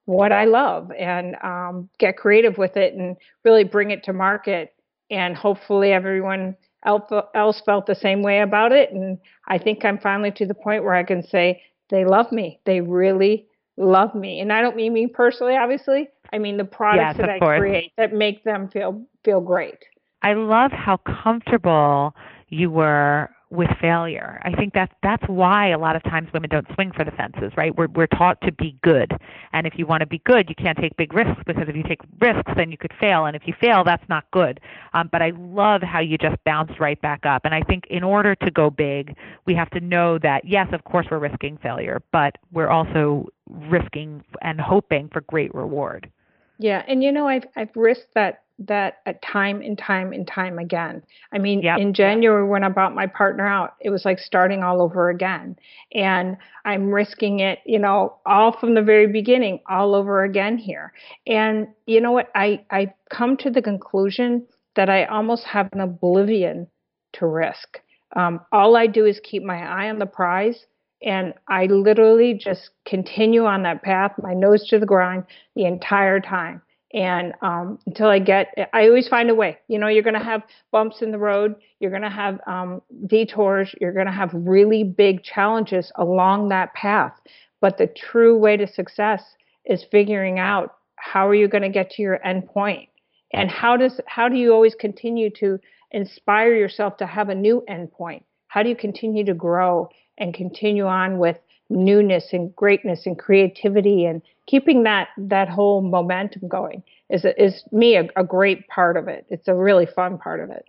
what 0.05 0.31
I 0.31 0.45
love 0.45 0.91
and 0.97 1.36
um, 1.43 1.89
get 2.00 2.17
creative 2.17 2.57
with 2.57 2.77
it 2.77 2.93
and 2.93 3.17
really 3.43 3.65
bring 3.65 3.91
it 3.91 4.03
to 4.05 4.13
market. 4.13 4.74
And 5.12 5.36
hopefully 5.36 5.91
everyone 5.91 6.55
else 6.86 7.62
felt 7.65 7.86
the 7.86 7.95
same 7.95 8.21
way 8.21 8.41
about 8.41 8.71
it. 8.71 8.91
And 8.91 9.17
I 9.47 9.57
think 9.57 9.83
I'm 9.83 10.00
finally 10.00 10.31
to 10.31 10.45
the 10.45 10.53
point 10.53 10.83
where 10.83 10.93
I 10.93 11.03
can 11.03 11.24
say 11.24 11.62
they 11.89 12.05
love 12.05 12.31
me. 12.31 12.59
They 12.65 12.81
really 12.81 13.47
love 13.77 14.15
me. 14.15 14.39
And 14.39 14.51
I 14.51 14.62
don't 14.62 14.75
mean 14.75 14.93
me 14.93 15.07
personally, 15.07 15.55
obviously. 15.55 16.09
I 16.31 16.39
mean 16.39 16.57
the 16.57 16.65
products 16.65 17.17
yes, 17.17 17.17
that 17.17 17.29
I 17.29 17.39
course. 17.39 17.59
create 17.59 17.91
that 17.97 18.13
make 18.13 18.43
them 18.43 18.69
feel 18.69 19.05
feel 19.24 19.41
great. 19.41 19.77
I 20.21 20.33
love 20.33 20.71
how 20.71 20.97
comfortable 20.97 22.15
you 22.50 22.71
were 22.71 23.29
with 23.50 23.69
failure. 23.79 24.41
I 24.43 24.51
think 24.51 24.74
that 24.74 24.91
that's 25.01 25.24
why 25.27 25.69
a 25.69 25.77
lot 25.77 25.95
of 25.95 26.03
times 26.03 26.27
women 26.33 26.50
don't 26.50 26.67
swing 26.74 26.91
for 26.91 27.05
the 27.05 27.12
fences, 27.12 27.53
right? 27.55 27.75
We're 27.75 27.88
we're 27.88 28.07
taught 28.07 28.41
to 28.41 28.51
be 28.51 28.77
good. 28.83 29.12
And 29.53 29.65
if 29.65 29.74
you 29.77 29.86
want 29.86 30.01
to 30.01 30.05
be 30.05 30.19
good, 30.25 30.50
you 30.50 30.55
can't 30.55 30.77
take 30.77 30.97
big 30.97 31.13
risks 31.13 31.41
because 31.45 31.69
if 31.69 31.75
you 31.75 31.83
take 31.83 32.01
risks 32.19 32.51
then 32.57 32.71
you 32.71 32.77
could 32.77 32.91
fail 33.00 33.25
and 33.25 33.36
if 33.36 33.43
you 33.45 33.53
fail 33.59 33.83
that's 33.86 34.03
not 34.09 34.29
good. 34.31 34.59
Um, 34.93 35.09
but 35.12 35.21
I 35.21 35.31
love 35.38 35.81
how 35.81 36.00
you 36.00 36.17
just 36.17 36.36
bounced 36.43 36.79
right 36.79 37.01
back 37.01 37.25
up. 37.25 37.45
And 37.45 37.55
I 37.55 37.62
think 37.62 37.86
in 37.89 38.03
order 38.03 38.36
to 38.36 38.51
go 38.51 38.69
big, 38.69 39.15
we 39.45 39.53
have 39.55 39.69
to 39.71 39.79
know 39.79 40.19
that 40.19 40.45
yes, 40.45 40.67
of 40.74 40.83
course 40.83 41.07
we're 41.09 41.19
risking 41.19 41.57
failure, 41.57 42.01
but 42.12 42.36
we're 42.51 42.69
also 42.69 43.27
risking 43.50 44.24
and 44.41 44.59
hoping 44.59 45.09
for 45.13 45.21
great 45.21 45.53
reward. 45.55 46.12
Yeah, 46.59 46.83
and 46.88 47.01
you 47.01 47.13
know 47.13 47.27
I've 47.27 47.45
I've 47.55 47.75
risked 47.75 48.13
that 48.15 48.43
that 48.60 49.00
at 49.06 49.22
time 49.22 49.62
and 49.62 49.78
time 49.78 50.14
and 50.14 50.28
time 50.28 50.58
again. 50.58 51.04
I 51.32 51.38
mean, 51.38 51.62
Yep. 51.62 51.80
in 51.80 51.94
January 51.94 52.46
when 52.48 52.64
I 52.64 52.70
bought 52.70 52.96
my 52.96 53.06
partner 53.06 53.46
out, 53.46 53.76
it 53.80 53.92
was 53.92 54.04
like 54.04 54.20
starting 54.20 54.64
all 54.64 54.82
over 54.82 55.10
again. 55.10 55.58
And 55.94 56.38
I'm 56.66 56.92
risking 56.92 57.40
it, 57.40 57.60
you 57.66 57.78
know, 57.78 58.16
all 58.26 58.52
from 58.52 58.74
the 58.74 58.82
very 58.82 59.08
beginning, 59.08 59.60
all 59.70 59.94
over 59.94 60.24
again 60.24 60.58
here. 60.58 60.94
And 61.28 61.68
you 61.86 62.02
know 62.02 62.12
what? 62.12 62.32
I 62.34 62.66
I 62.72 62.94
come 63.10 63.38
to 63.38 63.52
the 63.52 63.62
conclusion 63.62 64.48
that 64.76 64.90
I 64.90 65.06
almost 65.06 65.44
have 65.46 65.70
an 65.74 65.82
oblivion 65.82 66.68
to 67.14 67.28
risk. 67.28 67.80
Um, 68.16 68.40
all 68.52 68.76
I 68.76 68.88
do 68.88 69.06
is 69.06 69.20
keep 69.24 69.44
my 69.44 69.58
eye 69.60 69.90
on 69.90 70.00
the 70.00 70.06
prize, 70.06 70.66
and 71.04 71.34
I 71.48 71.66
literally 71.66 72.34
just 72.34 72.70
continue 72.86 73.46
on 73.46 73.64
that 73.64 73.84
path, 73.84 74.14
my 74.22 74.34
nose 74.34 74.68
to 74.70 74.80
the 74.80 74.86
grind, 74.86 75.26
the 75.56 75.66
entire 75.66 76.20
time 76.20 76.62
and 76.94 77.34
um, 77.41 77.79
until 77.86 78.08
I 78.08 78.20
get, 78.20 78.53
I 78.74 78.88
always 78.88 79.08
find 79.08 79.29
a 79.29 79.36
way. 79.36 79.58
You 79.67 79.77
know, 79.77 79.88
you're 79.88 80.03
going 80.03 80.13
to 80.13 80.24
have 80.24 80.44
bumps 80.72 81.01
in 81.01 81.12
the 81.12 81.17
road, 81.17 81.56
you're 81.79 81.91
going 81.91 82.03
to 82.03 82.10
have 82.10 82.39
um, 82.48 82.82
detours, 83.08 83.74
you're 83.82 83.94
going 83.94 84.06
to 84.06 84.12
have 84.12 84.32
really 84.34 84.84
big 84.84 85.24
challenges 85.24 85.91
along 85.96 86.50
that 86.50 86.74
path. 86.74 87.13
But 87.60 87.77
the 87.77 87.88
true 87.88 88.38
way 88.38 88.56
to 88.58 88.67
success 88.67 89.22
is 89.65 89.86
figuring 89.91 90.39
out 90.39 90.75
how 90.96 91.27
are 91.27 91.36
you 91.36 91.48
going 91.48 91.63
to 91.63 91.70
get 91.70 91.91
to 91.91 92.01
your 92.01 92.25
end 92.25 92.48
point, 92.48 92.89
and 93.34 93.50
how 93.50 93.77
does 93.77 94.00
how 94.08 94.29
do 94.29 94.36
you 94.36 94.53
always 94.53 94.75
continue 94.75 95.29
to 95.39 95.60
inspire 95.91 96.56
yourself 96.56 96.98
to 96.98 97.06
have 97.06 97.29
a 97.29 97.36
new 97.36 97.63
end 97.67 97.91
point? 97.91 98.24
How 98.48 98.63
do 98.63 98.70
you 98.70 98.75
continue 98.75 99.25
to 99.25 99.34
grow 99.34 99.89
and 100.17 100.34
continue 100.34 100.86
on 100.86 101.20
with 101.20 101.38
newness 101.69 102.33
and 102.33 102.55
greatness 102.55 103.05
and 103.05 103.17
creativity 103.17 104.05
and 104.05 104.21
keeping 104.45 104.83
that 104.83 105.09
that 105.17 105.50
whole 105.50 105.81
momentum 105.81 106.47
going 106.47 106.83
is 107.09 107.25
is 107.38 107.63
me 107.71 107.95
a, 107.95 108.07
a 108.15 108.24
great 108.24 108.67
part 108.67 108.97
of 108.97 109.07
it. 109.07 109.25
It's 109.29 109.47
a 109.47 109.55
really 109.55 109.86
fun 109.86 110.17
part 110.17 110.39
of 110.39 110.50
it. 110.50 110.65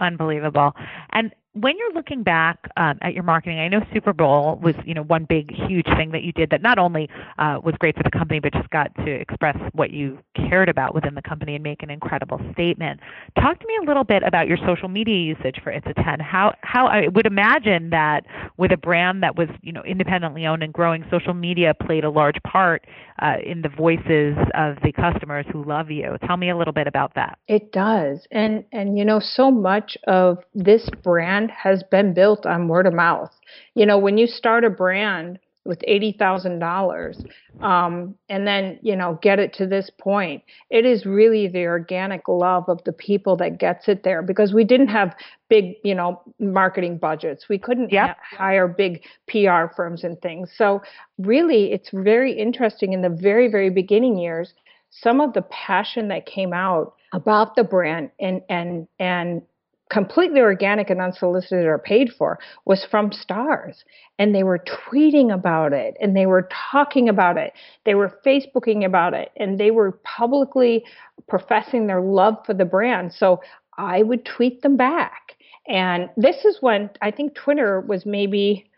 Unbelievable. 0.00 0.72
And 1.10 1.34
when 1.60 1.76
you're 1.78 1.92
looking 1.92 2.22
back 2.22 2.70
um, 2.76 2.98
at 3.02 3.14
your 3.14 3.22
marketing, 3.22 3.58
I 3.58 3.68
know 3.68 3.80
Super 3.92 4.12
Bowl 4.12 4.58
was, 4.62 4.74
you 4.84 4.94
know, 4.94 5.02
one 5.02 5.24
big, 5.24 5.52
huge 5.52 5.86
thing 5.96 6.12
that 6.12 6.22
you 6.22 6.32
did 6.32 6.50
that 6.50 6.62
not 6.62 6.78
only 6.78 7.08
uh, 7.38 7.58
was 7.62 7.74
great 7.78 7.96
for 7.96 8.02
the 8.02 8.10
company, 8.10 8.40
but 8.40 8.52
just 8.52 8.70
got 8.70 8.94
to 8.96 9.10
express 9.10 9.56
what 9.72 9.90
you 9.90 10.18
cared 10.34 10.68
about 10.68 10.94
within 10.94 11.14
the 11.14 11.22
company 11.22 11.54
and 11.54 11.62
make 11.62 11.82
an 11.82 11.90
incredible 11.90 12.40
statement. 12.52 13.00
Talk 13.40 13.58
to 13.60 13.66
me 13.66 13.74
a 13.82 13.86
little 13.86 14.04
bit 14.04 14.22
about 14.22 14.46
your 14.46 14.58
social 14.66 14.88
media 14.88 15.16
usage 15.16 15.60
for 15.62 15.70
It's 15.70 15.86
a 15.86 15.94
Ten. 15.94 16.20
How, 16.20 16.54
how 16.62 16.86
I 16.86 17.08
would 17.08 17.26
imagine 17.26 17.90
that 17.90 18.24
with 18.56 18.72
a 18.72 18.76
brand 18.76 19.22
that 19.22 19.36
was, 19.36 19.48
you 19.62 19.72
know, 19.72 19.82
independently 19.82 20.46
owned 20.46 20.62
and 20.62 20.72
growing, 20.72 21.04
social 21.10 21.34
media 21.34 21.74
played 21.74 22.04
a 22.04 22.10
large 22.10 22.40
part 22.44 22.86
uh, 23.20 23.36
in 23.44 23.62
the 23.62 23.68
voices 23.68 24.36
of 24.54 24.76
the 24.82 24.92
customers 24.92 25.46
who 25.52 25.64
love 25.64 25.90
you. 25.90 26.16
Tell 26.26 26.36
me 26.36 26.50
a 26.50 26.56
little 26.56 26.72
bit 26.72 26.86
about 26.86 27.14
that. 27.14 27.38
It 27.48 27.72
does. 27.72 28.26
And 28.30 28.64
and 28.72 28.98
you 28.98 29.04
know 29.04 29.20
so 29.20 29.50
much 29.50 29.96
of 30.06 30.38
this 30.54 30.88
brand 31.02 31.47
has 31.50 31.82
been 31.90 32.14
built 32.14 32.46
on 32.46 32.68
word 32.68 32.86
of 32.86 32.94
mouth. 32.94 33.32
You 33.74 33.86
know, 33.86 33.98
when 33.98 34.18
you 34.18 34.26
start 34.26 34.64
a 34.64 34.70
brand 34.70 35.38
with 35.64 35.80
$80,000 35.88 37.24
um, 37.60 38.14
and 38.28 38.46
then, 38.46 38.78
you 38.82 38.94
know, 38.96 39.18
get 39.20 39.38
it 39.38 39.52
to 39.54 39.66
this 39.66 39.90
point, 39.98 40.42
it 40.70 40.86
is 40.86 41.04
really 41.04 41.48
the 41.48 41.66
organic 41.66 42.28
love 42.28 42.68
of 42.68 42.82
the 42.84 42.92
people 42.92 43.36
that 43.38 43.58
gets 43.58 43.88
it 43.88 44.02
there 44.04 44.22
because 44.22 44.54
we 44.54 44.64
didn't 44.64 44.88
have 44.88 45.14
big, 45.48 45.74
you 45.82 45.94
know, 45.94 46.22
marketing 46.38 46.98
budgets. 46.98 47.48
We 47.48 47.58
couldn't 47.58 47.90
Yep. 47.92 48.16
hire 48.22 48.68
big 48.68 49.02
PR 49.28 49.66
firms 49.74 50.04
and 50.04 50.20
things. 50.22 50.52
So, 50.56 50.82
really, 51.18 51.72
it's 51.72 51.90
very 51.92 52.32
interesting 52.32 52.92
in 52.92 53.02
the 53.02 53.08
very, 53.10 53.48
very 53.48 53.70
beginning 53.70 54.18
years, 54.18 54.54
some 54.90 55.20
of 55.20 55.32
the 55.32 55.42
passion 55.42 56.08
that 56.08 56.26
came 56.26 56.52
out 56.52 56.94
about 57.12 57.56
the 57.56 57.64
brand 57.64 58.10
and 58.20 58.42
and 58.48 58.86
and 58.98 59.42
completely 59.90 60.40
organic 60.40 60.90
and 60.90 61.00
unsolicited 61.00 61.64
or 61.66 61.78
paid 61.78 62.12
for 62.12 62.38
was 62.66 62.84
from 62.90 63.10
stars 63.12 63.84
and 64.18 64.34
they 64.34 64.42
were 64.42 64.58
tweeting 64.58 65.32
about 65.32 65.72
it 65.72 65.96
and 66.00 66.16
they 66.16 66.26
were 66.26 66.48
talking 66.70 67.08
about 67.08 67.36
it. 67.38 67.52
They 67.84 67.94
were 67.94 68.18
facebooking 68.24 68.84
about 68.84 69.14
it 69.14 69.32
and 69.36 69.58
they 69.58 69.70
were 69.70 69.92
publicly 70.04 70.84
professing 71.28 71.86
their 71.86 72.00
love 72.02 72.36
for 72.44 72.54
the 72.54 72.64
brand. 72.64 73.12
So 73.12 73.40
i 73.78 74.02
would 74.02 74.24
tweet 74.24 74.62
them 74.62 74.76
back. 74.76 75.36
And 75.68 76.10
this 76.16 76.44
is 76.44 76.58
when 76.60 76.90
i 77.00 77.10
think 77.10 77.34
twitter 77.34 77.80
was 77.80 78.04
maybe 78.04 78.68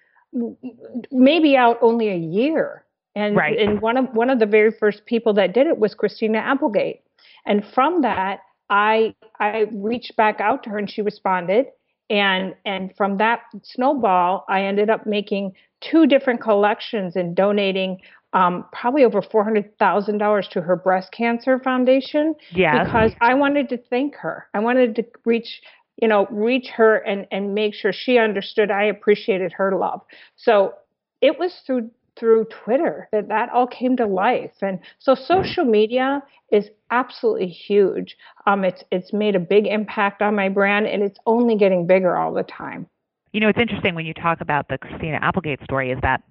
maybe 1.11 1.57
out 1.57 1.79
only 1.83 2.09
a 2.09 2.17
year. 2.17 2.85
And 3.17 3.37
Right. 3.37 3.59
and 3.59 3.81
one 3.81 3.97
of 3.97 4.07
one 4.14 4.31
of 4.31 4.38
the 4.38 4.47
very 4.47 4.71
first 4.71 5.05
people 5.07 5.33
that 5.35 5.52
did 5.55 5.67
it 5.67 5.79
was 5.79 5.95
christina 5.95 6.38
applegate. 6.38 7.02
And 7.47 7.64
from 7.75 8.02
that 8.02 8.40
I 8.70 9.14
I 9.38 9.66
reached 9.72 10.16
back 10.16 10.40
out 10.40 10.62
to 10.62 10.70
her 10.70 10.78
and 10.78 10.88
she 10.90 11.02
responded 11.02 11.66
and 12.08 12.54
and 12.64 12.94
from 12.96 13.18
that 13.18 13.40
snowball 13.62 14.44
I 14.48 14.62
ended 14.62 14.88
up 14.88 15.06
making 15.06 15.52
two 15.80 16.06
different 16.06 16.40
collections 16.40 17.16
and 17.16 17.34
donating 17.34 17.98
um, 18.32 18.64
probably 18.72 19.04
over 19.04 19.20
four 19.22 19.42
hundred 19.42 19.76
thousand 19.78 20.18
dollars 20.18 20.48
to 20.52 20.60
her 20.60 20.76
breast 20.76 21.10
cancer 21.12 21.58
foundation 21.58 22.34
Yes. 22.52 22.84
because 22.86 23.12
I 23.20 23.34
wanted 23.34 23.68
to 23.70 23.76
thank 23.76 24.14
her. 24.16 24.46
I 24.54 24.60
wanted 24.60 24.94
to 24.96 25.04
reach 25.24 25.60
you 26.00 26.06
know 26.08 26.26
reach 26.30 26.68
her 26.68 26.96
and 26.96 27.26
and 27.32 27.54
make 27.54 27.74
sure 27.74 27.92
she 27.92 28.18
understood 28.18 28.70
I 28.70 28.84
appreciated 28.84 29.52
her 29.54 29.76
love. 29.76 30.00
So 30.36 30.74
it 31.20 31.38
was 31.38 31.52
through 31.66 31.90
through 32.18 32.44
Twitter 32.64 33.08
that 33.12 33.28
that 33.28 33.50
all 33.50 33.66
came 33.66 33.96
to 33.96 34.06
life. 34.06 34.52
And 34.62 34.78
so 34.98 35.14
social 35.14 35.64
media 35.64 36.22
is 36.52 36.68
absolutely 36.90 37.49
huge. 37.49 38.16
Um, 38.47 38.64
it's 38.64 38.82
it's 38.90 39.12
made 39.12 39.37
a 39.37 39.40
big 39.40 39.66
impact 39.66 40.23
on 40.23 40.35
my 40.35 40.49
brand, 40.49 40.87
and 40.87 41.02
it's 41.02 41.18
only 41.26 41.56
getting 41.56 41.87
bigger 41.87 42.16
all 42.16 42.32
the 42.32 42.42
time. 42.42 42.87
You 43.32 43.40
know, 43.40 43.49
it's 43.49 43.59
interesting 43.59 43.94
when 43.94 44.06
you 44.06 44.14
talk 44.14 44.40
about 44.40 44.68
the 44.68 44.78
Christina 44.78 45.18
Applegate 45.23 45.62
story 45.62 45.92
is 45.92 45.99
that 46.02 46.23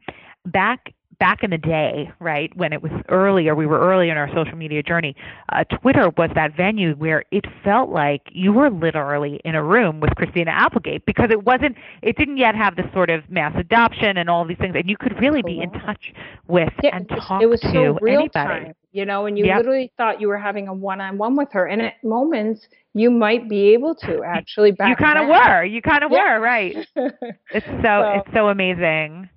back 0.46 0.94
back 1.20 1.44
in 1.44 1.50
the 1.52 1.58
day, 1.58 2.12
right, 2.20 2.56
when 2.56 2.72
it 2.74 2.82
was 2.82 2.92
earlier, 3.10 3.54
we 3.54 3.66
were 3.66 3.80
early 3.80 4.10
in 4.10 4.18
our 4.18 4.30
social 4.34 4.56
media 4.58 4.82
journey, 4.82 5.16
uh, 5.52 5.64
Twitter 5.66 6.10
was 6.18 6.30
that 6.36 6.56
venue 6.56 6.94
where 6.96 7.24
it 7.32 7.46
felt 7.64 7.90
like 7.90 8.22
you 8.32 8.54
were 8.54 8.70
literally 8.70 9.40
in 9.44 9.54
a 9.56 9.64
room 9.64 10.00
with 10.00 10.16
Christina 10.16 10.52
Applegate 10.52 11.06
because 11.06 11.30
it 11.30 11.44
wasn't, 11.44 11.76
it 12.02 12.16
didn't 12.18 12.38
yet 12.38 12.56
have 12.56 12.76
this 12.78 12.86
sort 12.94 13.10
of 13.10 13.30
mass 13.30 13.54
adoption 13.58 14.18
and 14.18 14.30
all 14.30 14.46
these 14.46 14.58
things, 14.58 14.76
and 14.76 14.90
you 14.90 14.96
could 14.98 15.20
really 15.20 15.42
be 15.42 15.60
in 15.62 15.70
touch 15.72 16.14
with 16.48 16.70
Yeah, 16.82 16.96
and 16.96 17.06
it 17.10 17.14
was, 17.16 17.24
talk 17.26 17.42
it 17.42 17.46
was 17.48 17.60
to 17.62 17.72
so 17.72 17.98
real 18.02 18.20
anybody. 18.22 18.32
time, 18.66 18.74
you 18.94 19.06
know, 19.06 19.26
and 19.26 19.38
you 19.38 19.46
Yep. 19.46 19.58
literally 19.58 19.92
thought 19.98 20.22
you 20.22 20.28
were 20.30 20.38
having 20.38 20.68
a 20.68 20.74
one-on-one 20.74 21.36
with 21.36 21.52
her, 21.52 21.66
and 21.68 21.82
at 21.82 22.02
moments 22.04 22.66
you 22.94 23.12
might 23.12 23.48
be 23.50 23.74
able 23.74 23.94
to 23.96 24.24
actually 24.26 24.72
back. 24.72 24.90
You 24.90 24.96
kind 24.96 25.20
of 25.20 25.28
were, 25.28 25.64
you 25.66 25.82
kind 25.82 26.04
of 26.04 26.12
Yeah. 26.12 26.38
were, 26.38 26.44
right? 26.44 26.78
It's 27.52 27.66
so 27.68 27.82
So- 27.84 28.14
it's 28.16 28.34
so 28.34 28.48
amazing. 28.50 29.30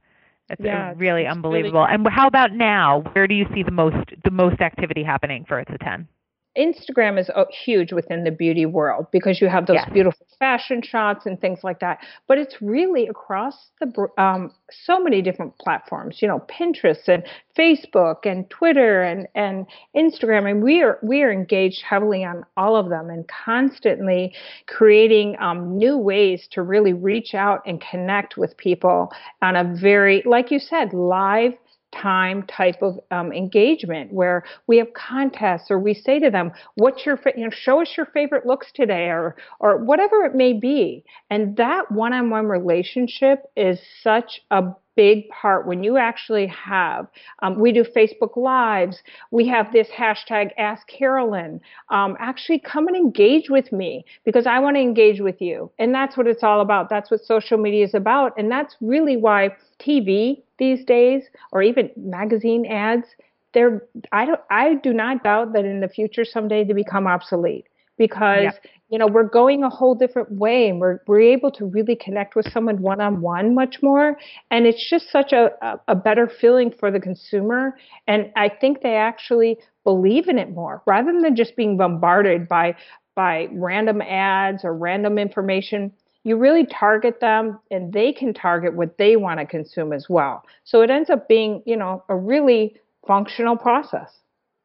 It's 0.53 0.63
Yeah, 0.63 0.93
really 0.97 1.27
it's 1.27 1.41
really 1.51 1.73
unbelievable. 1.73 1.85
and 1.87 2.07
how 2.09 2.27
about 2.29 2.53
now? 2.53 3.03
Where 3.13 3.27
do 3.27 3.35
you 3.35 3.47
see 3.55 3.63
the 3.63 3.71
most 3.73 3.97
the 4.25 4.31
most 4.31 4.61
activity 4.61 5.03
happening 5.03 5.45
for 5.49 5.59
It's 5.61 5.71
a 5.73 5.79
Ten? 5.79 6.09
Instagram 6.57 7.19
is 7.19 7.31
uh, 7.35 7.45
huge 7.65 7.93
within 7.93 8.25
the 8.25 8.31
beauty 8.31 8.67
world 8.67 9.07
because 9.11 9.41
you 9.41 9.49
have 9.49 9.67
those 9.67 9.77
Yes. 9.77 9.89
beautiful 9.93 10.27
fashion 10.39 10.83
shots 10.83 11.25
and 11.25 11.41
things 11.41 11.61
like 11.63 11.81
that. 11.81 11.99
But 12.29 12.39
it's 12.39 12.61
really 12.61 13.07
across 13.09 13.71
the 13.81 14.07
um, 14.19 14.53
so 14.71 15.03
many 15.03 15.23
different 15.23 15.57
platforms. 15.59 16.21
You 16.21 16.29
know, 16.29 16.41
Pinterest 16.51 17.09
and 17.09 17.25
Facebook 17.57 18.27
and 18.27 18.49
Twitter 18.51 19.03
and 19.03 19.27
and 19.35 19.67
Instagram, 19.97 20.51
and 20.51 20.63
we 20.63 20.83
are 20.83 20.99
we 21.03 21.23
are 21.23 21.33
engaged 21.33 21.83
heavily 21.83 22.25
on 22.25 22.45
all 22.57 22.77
of 22.77 22.89
them 22.91 23.09
and 23.09 23.27
constantly 23.29 24.35
creating 24.67 25.37
um, 25.41 25.77
new 25.79 25.97
ways 25.97 26.49
to 26.53 26.63
really 26.63 26.93
reach 26.93 27.35
out 27.35 27.63
and 27.67 27.81
connect 27.81 28.37
with 28.37 28.57
people 28.59 29.11
on 29.41 29.57
a 29.57 29.65
very, 29.81 30.23
like 30.27 30.51
you 30.51 30.59
said, 30.59 30.93
live 30.93 31.55
time 31.93 32.43
type 32.45 32.83
of 32.83 32.99
um, 33.11 33.33
engagement 33.33 34.13
where 34.13 34.45
we 34.67 34.79
have 34.79 34.93
contests 34.95 35.71
or 35.71 35.79
we 35.79 35.95
say 35.95 36.19
to 36.19 36.31
them 36.31 36.53
what's 36.75 37.05
your 37.07 37.17
fa- 37.17 37.33
you 37.37 37.45
know 37.45 37.51
show 37.51 37.81
us 37.81 37.95
your 37.97 38.07
favorite 38.07 38.47
looks 38.47 38.73
today 38.73 39.07
or 39.07 39.37
or 39.61 39.79
whatever 39.79 40.25
it 40.25 40.35
may 40.35 40.53
be. 40.53 41.05
And 41.31 41.57
that 41.57 41.91
one-on-one 41.91 42.47
relationship 42.47 43.45
is 43.57 43.81
such 44.03 44.43
a 44.51 44.63
big 44.95 45.27
part 45.31 45.67
when 45.67 45.83
you 45.83 45.97
actually 45.97 46.47
have 46.49 47.07
um, 47.43 47.59
we 47.59 47.73
do 47.73 47.83
facebook 47.83 48.37
lives 48.37 48.99
we 49.31 49.49
have 49.49 49.73
this 49.73 49.89
hashtag 49.89 50.51
ask 50.59 50.87
carolyn 50.87 51.59
um, 51.89 52.15
actually 52.21 52.59
come 52.59 52.87
and 52.89 52.95
engage 52.95 53.49
with 53.49 53.73
me 53.73 54.05
because 54.27 54.47
i 54.47 54.59
want 54.59 54.77
to 54.77 54.83
engage 54.83 55.21
with 55.21 55.41
you. 55.41 55.71
And 55.79 55.95
that's 55.95 56.17
what 56.17 56.27
it's 56.27 56.43
all 56.43 56.61
about. 56.61 56.89
That's 56.89 57.11
what 57.11 57.21
social 57.25 57.59
media 57.59 57.85
is 57.85 57.95
about. 57.95 58.33
And 58.39 58.51
that's 58.51 58.77
really 58.81 59.17
why 59.17 59.51
tv 59.81 60.43
these 60.63 60.85
days 60.85 61.23
or 61.53 61.63
even 61.63 61.91
magazine 61.97 62.65
ads 62.67 63.09
they're 63.53 63.83
i 64.13 64.25
don't 64.25 64.41
i 64.51 64.75
do 64.75 64.93
not 64.93 65.25
doubt 65.25 65.53
that 65.55 65.65
in 65.65 65.81
the 65.81 65.89
future 65.89 66.25
someday 66.25 66.63
they 66.65 66.73
become 66.85 67.07
obsolete 67.07 67.67
because 67.99 68.43
yep. 68.43 68.65
you 68.91 68.99
know 68.99 69.07
we're 69.07 69.29
going 69.41 69.63
a 69.63 69.69
whole 69.69 69.95
different 69.95 70.31
way 70.33 70.69
and 70.69 70.81
we're 70.81 70.99
we're 71.07 71.21
able 71.21 71.51
to 71.51 71.65
really 71.67 71.97
connect 71.97 72.35
with 72.35 72.51
someone 72.53 72.81
one 72.81 73.01
on 73.01 73.21
one 73.21 73.55
much 73.55 73.77
more. 73.83 74.17
And 74.51 74.67
it's 74.67 74.89
just 74.91 75.11
such 75.11 75.33
a, 75.33 75.51
a, 75.63 75.81
a 75.89 75.95
better 75.95 76.27
feeling 76.41 76.73
for 76.79 76.91
the 76.91 77.01
consumer. 77.01 77.77
And 78.07 78.33
I 78.37 78.49
think 78.49 78.83
they 78.83 78.97
actually 78.97 79.59
believe 79.85 80.29
in 80.29 80.39
it 80.39 80.51
more 80.51 80.83
rather 80.87 81.13
than 81.21 81.37
just 81.37 81.57
being 81.57 81.77
bombarded 81.77 82.49
by 82.49 82.77
by 83.15 83.49
random 83.53 84.01
ads 84.03 84.65
or 84.65 84.75
random 84.75 85.19
information 85.19 85.93
you 86.25 86.37
really 86.37 86.67
target 86.67 87.21
them 87.21 87.59
and 87.71 87.93
they 87.93 88.13
can 88.13 88.33
target 88.33 88.75
what 88.75 88.97
they 88.99 89.17
want 89.17 89.41
to 89.41 89.47
consume 89.47 89.93
as 89.93 90.07
well 90.09 90.43
so 90.65 90.83
it 90.83 90.91
ends 90.91 91.11
up 91.11 91.29
being 91.29 91.63
you 91.67 91.77
know 91.77 92.03
a 92.09 92.17
really 92.17 92.77
functional 93.07 93.57
process 93.57 94.09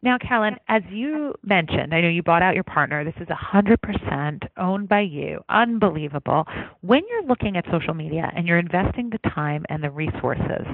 now, 0.04 0.20
Carolyn, 0.20 0.58
as 0.68 0.84
you 0.92 1.34
mentioned, 1.44 1.94
I 1.94 2.02
know 2.02 2.08
you 2.08 2.22
bought 2.22 2.44
out 2.44 2.54
your 2.54 2.64
partner. 2.64 3.04
This 3.04 3.16
is 3.20 3.28
100% 3.28 4.48
owned 4.56 4.88
by 4.88 5.02
you. 5.02 5.44
Unbelievable. 5.50 6.46
When 6.82 7.02
you're 7.10 7.24
looking 7.24 7.58
at 7.58 7.66
social 7.72 7.96
media 7.96 8.32
and 8.36 8.48
you're 8.48 8.60
investing 8.60 9.10
the 9.10 9.30
time 9.30 9.66
and 9.70 9.84
the 9.84 9.90
resources, 9.90 10.68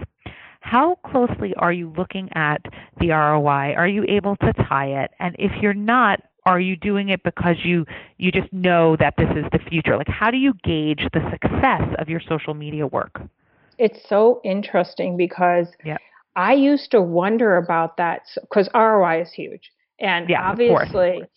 how 0.60 0.96
closely 1.06 1.54
are 1.56 1.72
you 1.72 1.94
looking 1.98 2.30
at 2.36 2.62
the 3.00 3.12
ROI? 3.12 3.76
Are 3.76 3.88
you 3.88 4.06
able 4.10 4.36
to 4.38 4.54
tie 4.68 5.04
it? 5.04 5.12
And 5.20 5.36
if 5.40 5.52
you're 5.62 5.74
not, 5.74 6.22
are 6.46 6.60
you 6.60 6.76
doing 6.76 7.10
it 7.10 7.24
because 7.24 7.58
you 7.64 7.86
you 8.18 8.32
just 8.32 8.52
know 8.52 8.96
that 8.98 9.16
this 9.18 9.30
is 9.36 9.46
the 9.52 9.60
future? 9.70 9.98
Like 9.98 10.08
how 10.08 10.32
do 10.32 10.38
you 10.38 10.54
gauge 10.64 11.08
the 11.14 11.22
success 11.32 11.82
of 12.00 12.10
your 12.10 12.20
social 12.20 12.54
media 12.54 12.88
work? 12.88 13.22
It's 13.78 14.00
so 14.08 14.40
interesting 14.44 15.18
because 15.18 15.68
yep. 15.84 16.00
I 16.36 16.54
used 16.54 16.92
to 16.92 17.02
wonder 17.02 17.58
about 17.58 17.98
that 17.98 18.22
because 18.42 18.70
ROI 18.74 19.22
is 19.22 19.32
huge. 19.32 19.72
And 20.00 20.30
yeah, 20.30 20.44
obviously, 20.44 21.22
of 21.22 21.28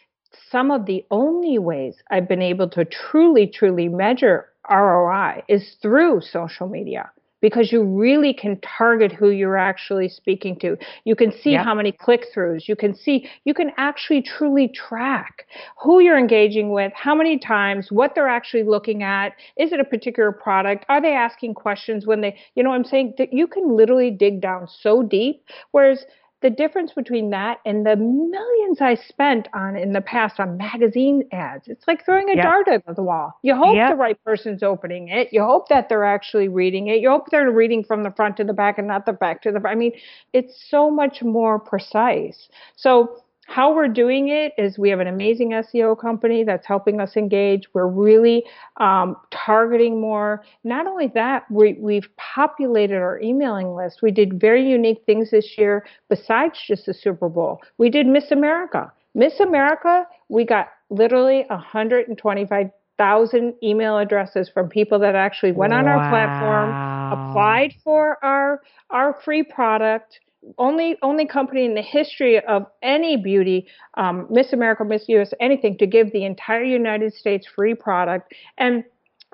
some 0.51 0.71
of 0.71 0.87
the 0.87 1.05
only 1.11 1.59
ways 1.59 1.97
I've 2.11 2.29
been 2.29 2.43
able 2.43 2.69
to 2.71 2.85
truly, 2.85 3.47
truly 3.47 3.89
measure 3.89 4.49
ROI 4.69 5.45
is 5.49 5.77
through 5.81 6.21
social 6.23 6.69
media 6.69 7.11
because 7.47 7.71
you 7.71 7.85
really 7.85 8.35
can 8.35 8.61
target 8.61 9.13
who 9.13 9.31
you're 9.31 9.57
actually 9.57 10.09
speaking 10.09 10.59
to. 10.59 10.77
You 11.05 11.15
can 11.15 11.31
see 11.31 11.55
how 11.55 11.77
many 11.77 11.93
click 11.93 12.27
throughs. 12.35 12.67
You 12.67 12.75
can 12.75 12.93
see, 12.93 13.31
you 13.45 13.55
can 13.55 13.71
actually 13.77 14.23
truly 14.23 14.67
track 14.67 15.47
who 15.81 16.01
you're 16.01 16.19
engaging 16.19 16.71
with, 16.71 16.93
how 16.97 17.15
many 17.15 17.39
times, 17.39 17.87
what 17.93 18.17
they're 18.17 18.27
actually 18.27 18.65
looking 18.65 19.05
at. 19.05 19.29
Is 19.57 19.71
it 19.71 19.79
a 19.79 19.85
particular 19.85 20.33
product? 20.33 20.87
Are 20.89 21.01
they 21.01 21.13
asking 21.13 21.55
questions 21.55 22.05
when 22.05 22.21
they, 22.21 22.37
you 22.57 22.65
know 22.65 22.73
I'm 22.73 22.83
saying? 22.83 23.15
That 23.17 23.33
you 23.33 23.47
can 23.47 23.77
literally 23.77 24.11
dig 24.11 24.41
down 24.41 24.67
so 24.81 25.05
deep. 25.05 25.45
Whereas 25.71 26.05
the 26.43 26.51
difference 26.51 26.93
between 26.93 27.31
that 27.31 27.59
and 27.65 27.87
the 27.87 27.97
millions 27.97 28.81
I 28.81 28.95
spent 28.95 29.49
on 29.55 29.77
in 29.77 29.93
the 29.93 30.01
past 30.03 30.39
on 30.39 30.57
magazine 30.57 31.27
ads, 31.33 31.67
it's 31.67 31.87
like 31.89 32.05
throwing 32.05 32.29
a 32.29 32.37
yep. 32.37 32.45
dart 32.45 32.69
at 32.69 32.95
the 32.95 33.03
wall. 33.03 33.39
You 33.43 33.55
hope 33.57 33.75
yep. 33.75 33.91
the 33.91 33.97
right 33.97 34.23
person's 34.23 34.63
opening 34.63 35.09
it. 35.09 35.29
You 35.33 35.43
hope 35.43 35.69
that 35.69 35.89
they're 35.89 36.05
actually 36.05 36.49
reading 36.49 36.89
it. 36.89 37.01
You 37.01 37.11
hope 37.11 37.31
they're 37.31 37.51
reading 37.51 37.85
from 37.85 38.03
the 38.03 38.11
front 38.11 38.37
to 38.37 38.45
the 38.45 38.53
back 38.53 38.79
and 38.79 38.87
not 38.87 39.07
the 39.07 39.13
back 39.15 39.43
to 39.43 39.53
the. 39.53 39.67
I 39.67 39.75
mean, 39.75 39.93
it's 40.33 40.67
so 40.69 40.91
much 40.91 41.23
more 41.23 41.59
precise. 41.59 42.49
So 42.77 43.23
how 43.47 43.73
we're 43.73 43.89
doing 43.89 44.29
it 44.29 44.53
is 44.59 44.77
we 44.77 44.91
have 44.91 44.99
an 44.99 45.07
amazing 45.07 45.51
SEO 45.51 45.99
company 45.99 46.43
that's 46.43 46.67
helping 46.67 47.01
us 47.01 47.17
engage. 47.17 47.69
We're 47.73 47.87
really 47.87 48.45
um, 48.79 49.17
targeting 49.31 50.01
more. 50.01 50.43
Not 50.65 50.87
only 50.87 51.07
that, 51.15 51.49
we, 51.51 51.75
we've 51.75 52.09
populated 52.17 52.97
our 52.97 53.21
emailing 53.21 53.75
list. 53.75 54.01
We 54.03 54.11
did 54.11 54.41
very 54.41 54.69
unique 54.69 55.03
things 55.07 55.31
this 55.31 55.55
year 55.57 55.87
besides 56.09 56.59
just 56.67 56.87
the 56.87 56.95
Super 56.95 57.29
Bowl. 57.29 57.61
We 57.79 57.89
did 57.89 58.07
Miss 58.07 58.33
America. 58.33 58.93
Miss 59.15 59.39
America, 59.39 60.07
we 60.29 60.45
got 60.45 60.69
literally 60.91 61.45
125,000 61.49 63.55
email 63.63 63.99
addresses 63.99 64.51
from 64.53 64.69
people 64.69 64.99
that 64.99 65.15
actually 65.15 65.53
went 65.53 65.73
on 65.73 65.85
wow. 65.85 65.99
our 65.99 66.11
platform, 66.11 67.31
applied 67.31 67.75
for 67.83 68.23
our 68.25 68.61
our 68.91 69.19
free 69.25 69.43
product 69.43 70.21
only 70.59 70.97
only 71.03 71.27
company 71.27 71.65
in 71.65 71.75
the 71.75 71.83
history 71.83 72.41
of 72.45 72.67
any 72.83 73.17
beauty, 73.17 73.67
um, 73.95 74.27
Miss 74.31 74.53
America, 74.53 74.85
Miss 74.85 75.09
US, 75.09 75.33
anything 75.41 75.77
to 75.79 75.87
give 75.87 76.13
the 76.13 76.25
entire 76.25 76.65
United 76.65 77.15
States 77.15 77.47
free 77.47 77.75
product, 77.75 78.33
and 78.59 78.85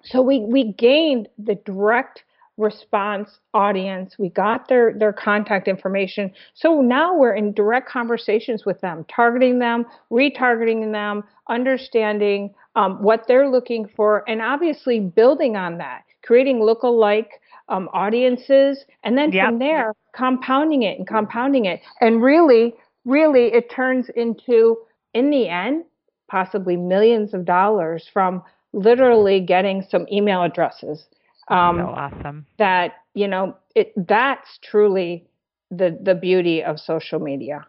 so 0.05 0.23
we 0.23 0.41
we 0.41 0.73
gained 0.73 1.29
the 1.39 1.55
direct 1.55 2.25
response 2.59 3.39
audience. 3.55 4.17
We 4.19 4.29
got 4.29 4.69
their 4.69 4.93
their 4.93 5.13
contact 5.13 5.69
information. 5.69 6.33
So 6.55 6.81
now 6.81 7.17
we're 7.17 7.35
in 7.35 7.53
direct 7.53 7.89
conversations 7.89 8.65
with 8.65 8.81
them, 8.81 9.05
targeting 9.15 9.59
them, 9.59 9.87
retargeting 10.11 10.93
them, 10.93 11.25
understanding 11.49 12.55
um, 12.77 13.03
what 13.03 13.27
they're 13.27 13.49
looking 13.49 13.89
for, 13.97 14.29
and 14.29 14.41
obviously 14.41 15.01
building 15.01 15.57
on 15.57 15.79
that, 15.79 16.05
creating 16.23 16.63
look-alike 16.63 17.41
um, 17.73 17.89
audiences, 17.93 18.85
and 19.03 19.17
then 19.17 19.33
yep. 19.33 19.47
from 19.47 19.59
there 19.59 19.95
compounding 20.15 20.83
it 20.83 20.99
and 20.99 21.09
compounding 21.09 21.65
it, 21.65 21.81
and 22.01 22.23
really, 22.23 22.75
really, 23.05 23.47
it 23.47 23.71
turns 23.71 24.09
into 24.15 24.77
in 25.15 25.31
the 25.31 25.49
end 25.49 25.85
possibly 26.29 26.77
millions 26.77 27.35
of 27.35 27.45
dollars 27.45 28.09
from 28.13 28.43
literally 28.73 29.41
getting 29.41 29.85
some 29.91 30.07
email 30.11 30.43
addresses. 30.43 31.05
Um, 31.49 31.79
so 31.79 31.87
awesome. 31.87 32.47
That 32.59 32.95
you 33.15 33.27
know, 33.27 33.57
it 33.75 33.93
that's 33.97 34.59
truly 34.63 35.27
the 35.71 35.99
the 36.03 36.15
beauty 36.15 36.63
of 36.63 36.79
social 36.79 37.21
media. 37.21 37.67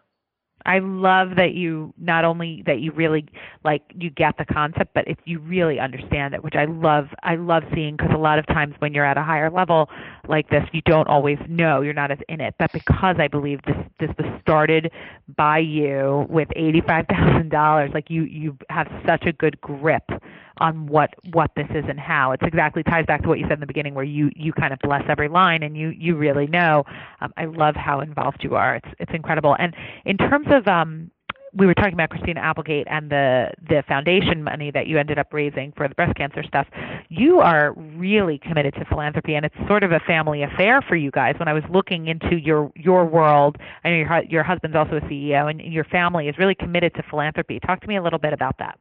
I 0.66 0.78
love 0.78 1.36
that 1.36 1.52
you 1.54 1.92
not 1.98 2.24
only 2.24 2.62
that 2.66 2.80
you 2.80 2.92
really 2.92 3.26
like 3.64 3.82
you 3.94 4.10
get 4.10 4.38
the 4.38 4.44
concept, 4.46 4.92
but 4.94 5.06
if 5.06 5.18
you 5.24 5.38
really 5.38 5.78
understand 5.78 6.34
it, 6.34 6.42
which 6.42 6.54
I 6.54 6.64
love. 6.64 7.08
I 7.22 7.36
love 7.36 7.62
seeing 7.74 7.96
because 7.96 8.12
a 8.14 8.18
lot 8.18 8.38
of 8.38 8.46
times 8.46 8.74
when 8.78 8.94
you're 8.94 9.04
at 9.04 9.16
a 9.18 9.22
higher 9.22 9.50
level 9.50 9.88
like 10.28 10.48
this, 10.50 10.62
you 10.72 10.80
don't 10.82 11.08
always 11.08 11.38
know. 11.48 11.80
You're 11.82 11.92
not 11.92 12.10
as 12.10 12.18
in 12.28 12.40
it. 12.40 12.54
But 12.58 12.72
because 12.72 13.16
I 13.18 13.28
believe 13.28 13.60
this 13.66 13.76
this 14.00 14.10
was 14.18 14.26
started 14.42 14.90
by 15.36 15.58
you 15.58 16.26
with 16.28 16.48
eighty 16.56 16.80
five 16.80 17.06
thousand 17.08 17.50
dollars, 17.50 17.90
like 17.94 18.08
you 18.08 18.22
you 18.24 18.56
have 18.70 18.88
such 19.06 19.24
a 19.26 19.32
good 19.32 19.60
grip 19.60 20.04
on 20.58 20.86
what 20.86 21.10
what 21.32 21.50
this 21.56 21.68
is 21.70 21.84
and 21.88 21.98
how. 21.98 22.32
It's 22.32 22.42
exactly 22.44 22.82
ties 22.82 23.06
back 23.06 23.22
to 23.22 23.28
what 23.28 23.38
you 23.38 23.44
said 23.44 23.54
in 23.54 23.60
the 23.60 23.66
beginning, 23.66 23.94
where 23.94 24.04
you 24.04 24.30
you 24.34 24.52
kind 24.52 24.72
of 24.72 24.78
bless 24.80 25.02
every 25.08 25.28
line 25.28 25.62
and 25.62 25.76
you 25.76 25.90
you 25.90 26.16
really 26.16 26.46
know. 26.46 26.84
Um, 27.20 27.32
I 27.36 27.46
love 27.46 27.76
how 27.76 28.00
involved 28.00 28.42
you 28.42 28.54
are. 28.56 28.76
It's 28.76 28.88
it's 28.98 29.12
incredible. 29.14 29.56
And 29.58 29.74
in 30.04 30.16
terms 30.16 30.46
of 30.50 30.66
um, 30.68 31.10
we 31.56 31.66
were 31.66 31.74
talking 31.74 31.94
about 31.94 32.10
Christina 32.10 32.40
Applegate 32.40 32.86
and 32.90 33.10
the 33.10 33.52
the 33.68 33.82
foundation 33.86 34.42
money 34.42 34.70
that 34.70 34.86
you 34.86 34.98
ended 34.98 35.18
up 35.18 35.32
raising 35.32 35.72
for 35.76 35.88
the 35.88 35.94
breast 35.94 36.14
cancer 36.16 36.42
stuff. 36.42 36.66
You 37.08 37.40
are 37.40 37.72
really 37.72 38.38
committed 38.38 38.74
to 38.74 38.84
philanthropy, 38.84 39.34
and 39.34 39.44
it's 39.44 39.54
sort 39.68 39.84
of 39.84 39.92
a 39.92 40.00
family 40.00 40.42
affair 40.42 40.82
for 40.82 40.96
you 40.96 41.10
guys. 41.10 41.36
When 41.38 41.48
I 41.48 41.52
was 41.52 41.62
looking 41.70 42.08
into 42.08 42.36
your 42.36 42.72
your 42.74 43.04
world, 43.04 43.56
I 43.84 43.90
know 43.90 43.96
your 43.96 44.22
your 44.28 44.42
husband's 44.42 44.76
also 44.76 44.96
a 44.96 45.00
CEO, 45.02 45.50
and 45.50 45.60
your 45.60 45.84
family 45.84 46.28
is 46.28 46.38
really 46.38 46.54
committed 46.54 46.94
to 46.94 47.02
philanthropy. 47.08 47.60
Talk 47.60 47.80
to 47.80 47.88
me 47.88 47.96
a 47.96 48.02
little 48.02 48.18
bit 48.18 48.32
about 48.32 48.58
that. 48.58 48.78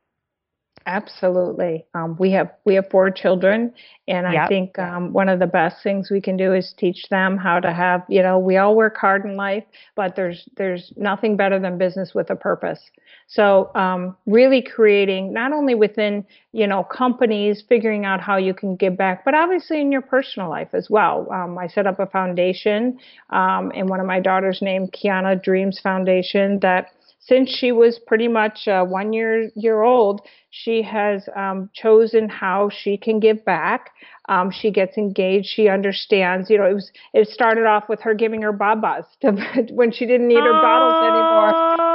Absolutely. 0.86 1.86
Um, 1.94 2.18
we 2.20 2.32
have 2.32 2.52
we 2.66 2.76
have 2.76 2.90
four 2.90 3.10
children, 3.10 3.74
and 4.08 4.32
yep. 4.34 4.44
I 4.44 4.48
think 4.48 4.78
um, 4.78 5.14
one 5.14 5.30
of 5.30 5.40
the 5.40 5.48
best 5.48 5.82
things 5.82 6.10
we 6.12 6.20
can 6.20 6.36
do 6.36 6.54
is 6.54 6.74
teach 6.78 7.08
them 7.10 7.38
how 7.38 7.60
to 7.62 7.72
have. 7.72 8.04
You 8.10 8.22
know, 8.22 8.38
we 8.38 8.58
all 8.58 8.76
work 8.76 8.98
hard 8.98 9.24
in 9.24 9.38
life, 9.38 9.64
but 9.96 10.16
there's 10.18 10.48
there's 10.58 10.92
nothing 10.98 11.38
better 11.38 11.58
than 11.58 11.78
business 11.78 12.14
with 12.14 12.30
a 12.30 12.36
purpose. 12.36 12.82
So, 13.28 13.72
um, 13.76 14.18
really 14.26 14.62
creating 14.62 15.32
not 15.32 15.54
only 15.54 15.74
within 15.74 16.26
you 16.52 16.68
know 16.68 16.84
companies, 16.84 17.64
figuring 17.70 18.04
out 18.04 18.20
how 18.20 18.36
you 18.36 18.54
can 18.54 18.76
give 18.76 18.98
back, 18.98 19.24
but 19.24 19.34
obviously 19.34 19.80
in 19.80 19.90
your 19.90 20.02
personal 20.02 20.50
life 20.50 20.70
as 20.74 20.90
well. 20.90 21.28
Um, 21.32 21.58
I 21.58 21.68
set 21.68 21.88
up 21.88 22.00
a 22.00 22.08
foundation, 22.08 23.00
um, 23.30 23.72
and 23.74 23.88
one 23.88 24.02
of 24.02 24.06
my 24.06 24.20
daughters 24.20 24.60
named 24.62 24.92
Kiana 24.92 25.42
Dreams 25.42 25.80
Foundation 25.82 26.60
that 26.60 26.88
since 27.26 27.50
she 27.50 27.72
was 27.72 28.00
pretty 28.00 28.28
much 28.28 28.68
uh, 28.68 28.84
one 28.84 29.14
year 29.14 29.50
year 29.56 29.82
old, 29.82 30.22
she 30.50 30.82
has 30.82 31.28
um, 31.36 31.70
chosen 31.74 32.30
how 32.30 32.70
she 32.70 32.98
can 32.98 33.20
give 33.20 33.44
back 33.46 33.92
Um, 34.30 34.52
she 34.52 34.72
gets 34.72 34.98
engaged. 34.98 35.48
She 35.48 35.68
understands. 35.68 36.50
You 36.50 36.58
know, 36.58 36.66
it 36.66 36.74
was 36.74 36.92
it 37.14 37.28
started 37.30 37.66
off 37.66 37.90
with 37.90 38.02
her 38.02 38.14
giving 38.14 38.42
her 38.42 38.54
babas 38.54 39.06
to 39.22 39.32
when 39.72 39.92
she 39.92 40.06
didn't 40.06 40.28
need 40.28 40.44
her 40.44 40.62
bottles 40.62 41.04
anymore. 41.04 41.93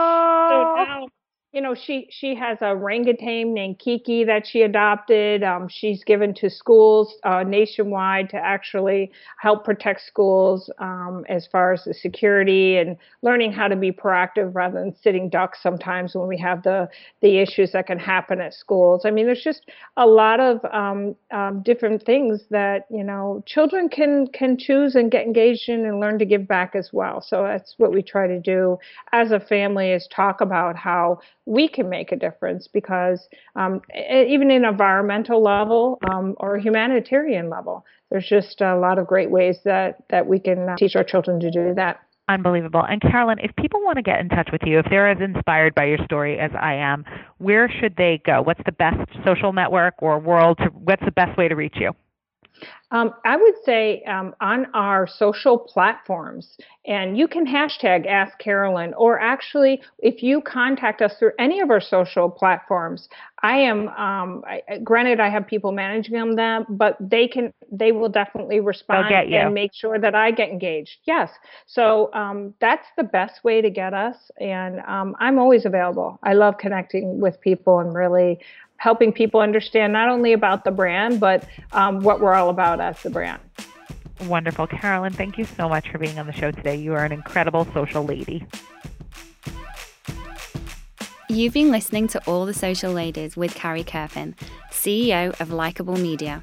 You 1.55 1.63
know, 1.63 1.75
she 1.75 2.09
she 2.11 2.35
has 2.35 2.59
a 2.61 2.75
orangutan 2.75 3.55
named 3.55 3.79
Kiki 3.79 4.23
that 4.25 4.47
she 4.47 4.61
adopted. 4.61 5.43
Um, 5.43 5.67
she's 5.67 6.05
given 6.05 6.35
to 6.35 6.51
schools 6.51 7.17
uh, 7.25 7.43
nationwide 7.43 8.29
to 8.31 8.37
actually 8.37 9.11
help 9.41 9.65
protect 9.65 10.03
schools 10.03 10.69
um, 10.79 11.25
as 11.27 11.47
far 11.47 11.73
as 11.73 11.85
the 11.85 11.95
security 11.95 12.77
and 12.77 12.99
learning 13.23 13.53
how 13.53 13.67
to 13.67 13.77
be 13.77 13.91
proactive 13.91 14.55
rather 14.55 14.79
than 14.79 14.95
sitting 14.95 15.31
ducks. 15.31 15.63
Sometimes 15.63 16.15
when 16.15 16.29
we 16.29 16.37
have 16.37 16.63
the 16.65 16.87
the 17.23 17.39
issues 17.39 17.73
that 17.73 17.87
can 17.87 17.99
happen 17.99 18.43
at 18.43 18.53
schools. 18.53 19.07
I 19.07 19.11
mean, 19.11 19.25
there's 19.25 19.43
just 19.43 19.71
a 19.97 20.07
lot 20.07 20.41
of 20.41 20.63
um, 20.71 21.17
um 21.31 21.63
different 21.63 22.03
things 22.05 22.43
that 22.51 22.85
you 22.91 23.03
know 23.03 23.43
children 23.47 23.89
can 23.89 24.27
can 24.35 24.59
choose 24.59 24.95
and 24.97 25.11
get 25.11 25.25
engaged 25.25 25.71
in 25.71 25.87
and 25.87 25.99
learn 25.99 26.19
to 26.19 26.27
give 26.27 26.47
back 26.47 26.75
as 26.75 26.91
well. 26.93 27.23
So 27.23 27.43
that's 27.45 27.73
what 27.79 27.91
we 27.91 28.03
try 28.03 28.27
to 28.27 28.39
do 28.39 28.77
as 29.13 29.33
a 29.33 29.41
family 29.41 29.93
is 29.93 30.07
talk 30.09 30.43
about 30.43 30.77
how 30.77 31.21
we 31.49 31.67
can 31.67 31.89
make 31.89 32.13
a 32.13 32.17
difference 32.17 32.69
because 32.69 33.27
um, 33.57 33.81
even 33.95 34.51
in 34.51 34.67
environmental 34.67 35.43
level 35.43 35.99
um, 36.11 36.35
or 36.37 36.59
humanitarian 36.59 37.49
level, 37.49 37.87
there's 38.11 38.29
just 38.29 38.61
a 38.61 38.77
lot 38.77 38.99
of 38.99 39.07
great 39.07 39.31
ways 39.31 39.59
that, 39.65 40.05
that 40.11 40.27
we 40.27 40.39
can 40.39 40.69
uh, 40.69 40.77
teach 40.77 40.95
our 40.95 41.05
children 41.05 41.41
to 41.41 41.51
do 41.51 41.73
that. 41.75 42.01
Unbelievable. 42.29 42.85
And 42.87 43.01
Carolyn, 43.01 43.39
if 43.39 43.57
people 43.57 43.81
want 43.83 43.97
to 43.97 44.03
get 44.03 44.21
in 44.21 44.29
touch 44.29 44.51
with 44.53 44.61
you, 44.67 44.79
if 44.79 44.87
they're 44.91 45.11
as 45.11 45.23
inspired 45.23 45.75
by 45.75 45.87
your 45.87 45.99
story 46.05 46.39
as 46.39 46.51
I 46.61 46.75
am, 46.75 47.07
where 47.39 47.71
should 47.81 47.97
they 47.97 48.21
go? 48.27 48.43
What's 48.43 48.61
the 48.67 48.73
best 48.73 49.09
social 49.25 49.55
network 49.55 49.95
or 50.03 50.19
world? 50.19 50.59
To, 50.59 50.67
what's 50.67 51.03
the 51.03 51.13
best 51.13 51.39
way 51.39 51.49
to 51.49 51.55
reach 51.57 51.77
you? 51.77 51.93
Um, 52.91 53.13
I 53.25 53.37
would 53.37 53.55
say 53.65 54.03
um, 54.05 54.35
on 54.41 54.67
our 54.73 55.07
social 55.07 55.59
platforms, 55.59 56.57
and 56.87 57.19
you 57.19 57.29
can 57.29 57.47
hashtag 57.47 58.07
Ask 58.07 58.39
Carolyn, 58.39 58.95
or 58.95 59.21
actually, 59.21 59.83
if 59.99 60.23
you 60.23 60.41
contact 60.41 61.03
us 61.03 61.15
through 61.19 61.33
any 61.39 61.61
of 61.61 61.71
our 61.71 61.83
social 61.83 62.31
platforms, 62.31 63.09
I 63.43 63.59
am. 63.59 63.89
Um, 63.89 64.43
I, 64.47 64.79
granted, 64.83 65.21
I 65.21 65.29
have 65.29 65.47
people 65.47 65.71
managing 65.71 66.15
them, 66.15 66.35
them, 66.35 66.65
but 66.71 66.97
they 66.99 67.29
can. 67.29 67.53
They 67.71 67.93
will 67.93 68.09
definitely 68.09 68.61
respond 68.61 69.09
and 69.45 69.55
make 69.55 69.73
sure 69.75 69.99
that 69.99 70.15
I 70.15 70.31
get 70.31 70.49
engaged. 70.49 70.97
Yes, 71.05 71.31
so 71.67 72.11
um, 72.15 72.55
that's 72.59 72.87
the 72.97 73.05
best 73.05 73.45
way 73.45 73.61
to 73.61 73.69
get 73.69 73.93
us, 73.93 74.17
and 74.41 74.81
um, 74.89 75.15
I'm 75.21 75.39
always 75.39 75.67
available. 75.67 76.19
I 76.23 76.33
love 76.33 76.57
connecting 76.57 77.21
with 77.21 77.39
people 77.43 77.81
and 77.81 77.95
really 77.95 78.41
helping 78.79 79.13
people 79.13 79.41
understand 79.41 79.93
not 79.93 80.09
only 80.09 80.33
about 80.33 80.65
the 80.65 80.71
brand, 80.71 81.21
but 81.21 81.45
um, 81.73 82.01
what 82.01 82.21
we're 82.21 82.35
all 82.35 82.49
about 82.49 82.78
as 82.81 83.03
the 83.03 83.11
brand. 83.11 83.41
Wonderful. 84.23 84.67
Carolyn, 84.67 85.13
thank 85.13 85.39
you 85.39 85.45
so 85.45 85.69
much 85.69 85.91
for 85.91 85.99
being 85.99 86.19
on 86.19 86.27
the 86.27 86.33
show 86.33 86.51
today. 86.51 86.77
You 86.77 86.95
are 86.95 87.05
an 87.05 87.13
incredible 87.13 87.67
social 87.73 88.05
lady. 88.05 88.45
You've 91.31 91.53
been 91.53 91.71
listening 91.71 92.09
to 92.09 92.27
All 92.27 92.47
the 92.47 92.55
Social 92.55 92.93
Ladies 92.93 93.37
with 93.37 93.55
Carrie 93.55 93.85
Kerpen, 93.85 94.35
CEO 94.71 95.39
of 95.41 95.53
Likeable 95.53 95.99
Media. 95.99 96.41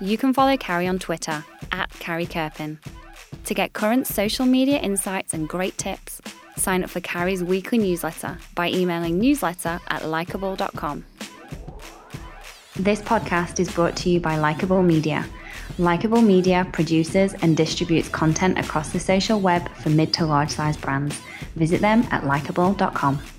You 0.00 0.16
can 0.16 0.32
follow 0.32 0.56
Carrie 0.56 0.88
on 0.88 0.98
Twitter 0.98 1.44
at 1.70 1.90
Carrie 1.90 2.26
Kerpen. 2.26 2.78
To 3.44 3.54
get 3.54 3.74
current 3.74 4.06
social 4.06 4.46
media 4.46 4.78
insights 4.78 5.34
and 5.34 5.48
great 5.48 5.76
tips, 5.78 6.20
sign 6.56 6.82
up 6.82 6.90
for 6.90 7.00
Carrie's 7.00 7.44
weekly 7.44 7.78
newsletter 7.78 8.38
by 8.54 8.70
emailing 8.70 9.18
newsletter 9.18 9.80
at 9.88 10.08
likeable.com. 10.08 11.04
This 12.74 13.00
podcast 13.00 13.60
is 13.60 13.70
brought 13.70 13.96
to 13.96 14.10
you 14.10 14.18
by 14.20 14.36
Likeable 14.36 14.82
Media. 14.82 15.26
Likeable 15.78 16.22
Media 16.22 16.66
produces 16.72 17.34
and 17.34 17.56
distributes 17.56 18.08
content 18.08 18.58
across 18.58 18.90
the 18.92 19.00
social 19.00 19.40
web 19.40 19.68
for 19.76 19.90
mid 19.90 20.12
to 20.14 20.26
large 20.26 20.50
size 20.50 20.76
brands. 20.76 21.20
Visit 21.54 21.80
them 21.80 22.06
at 22.10 22.24
likeable.com. 22.24 23.35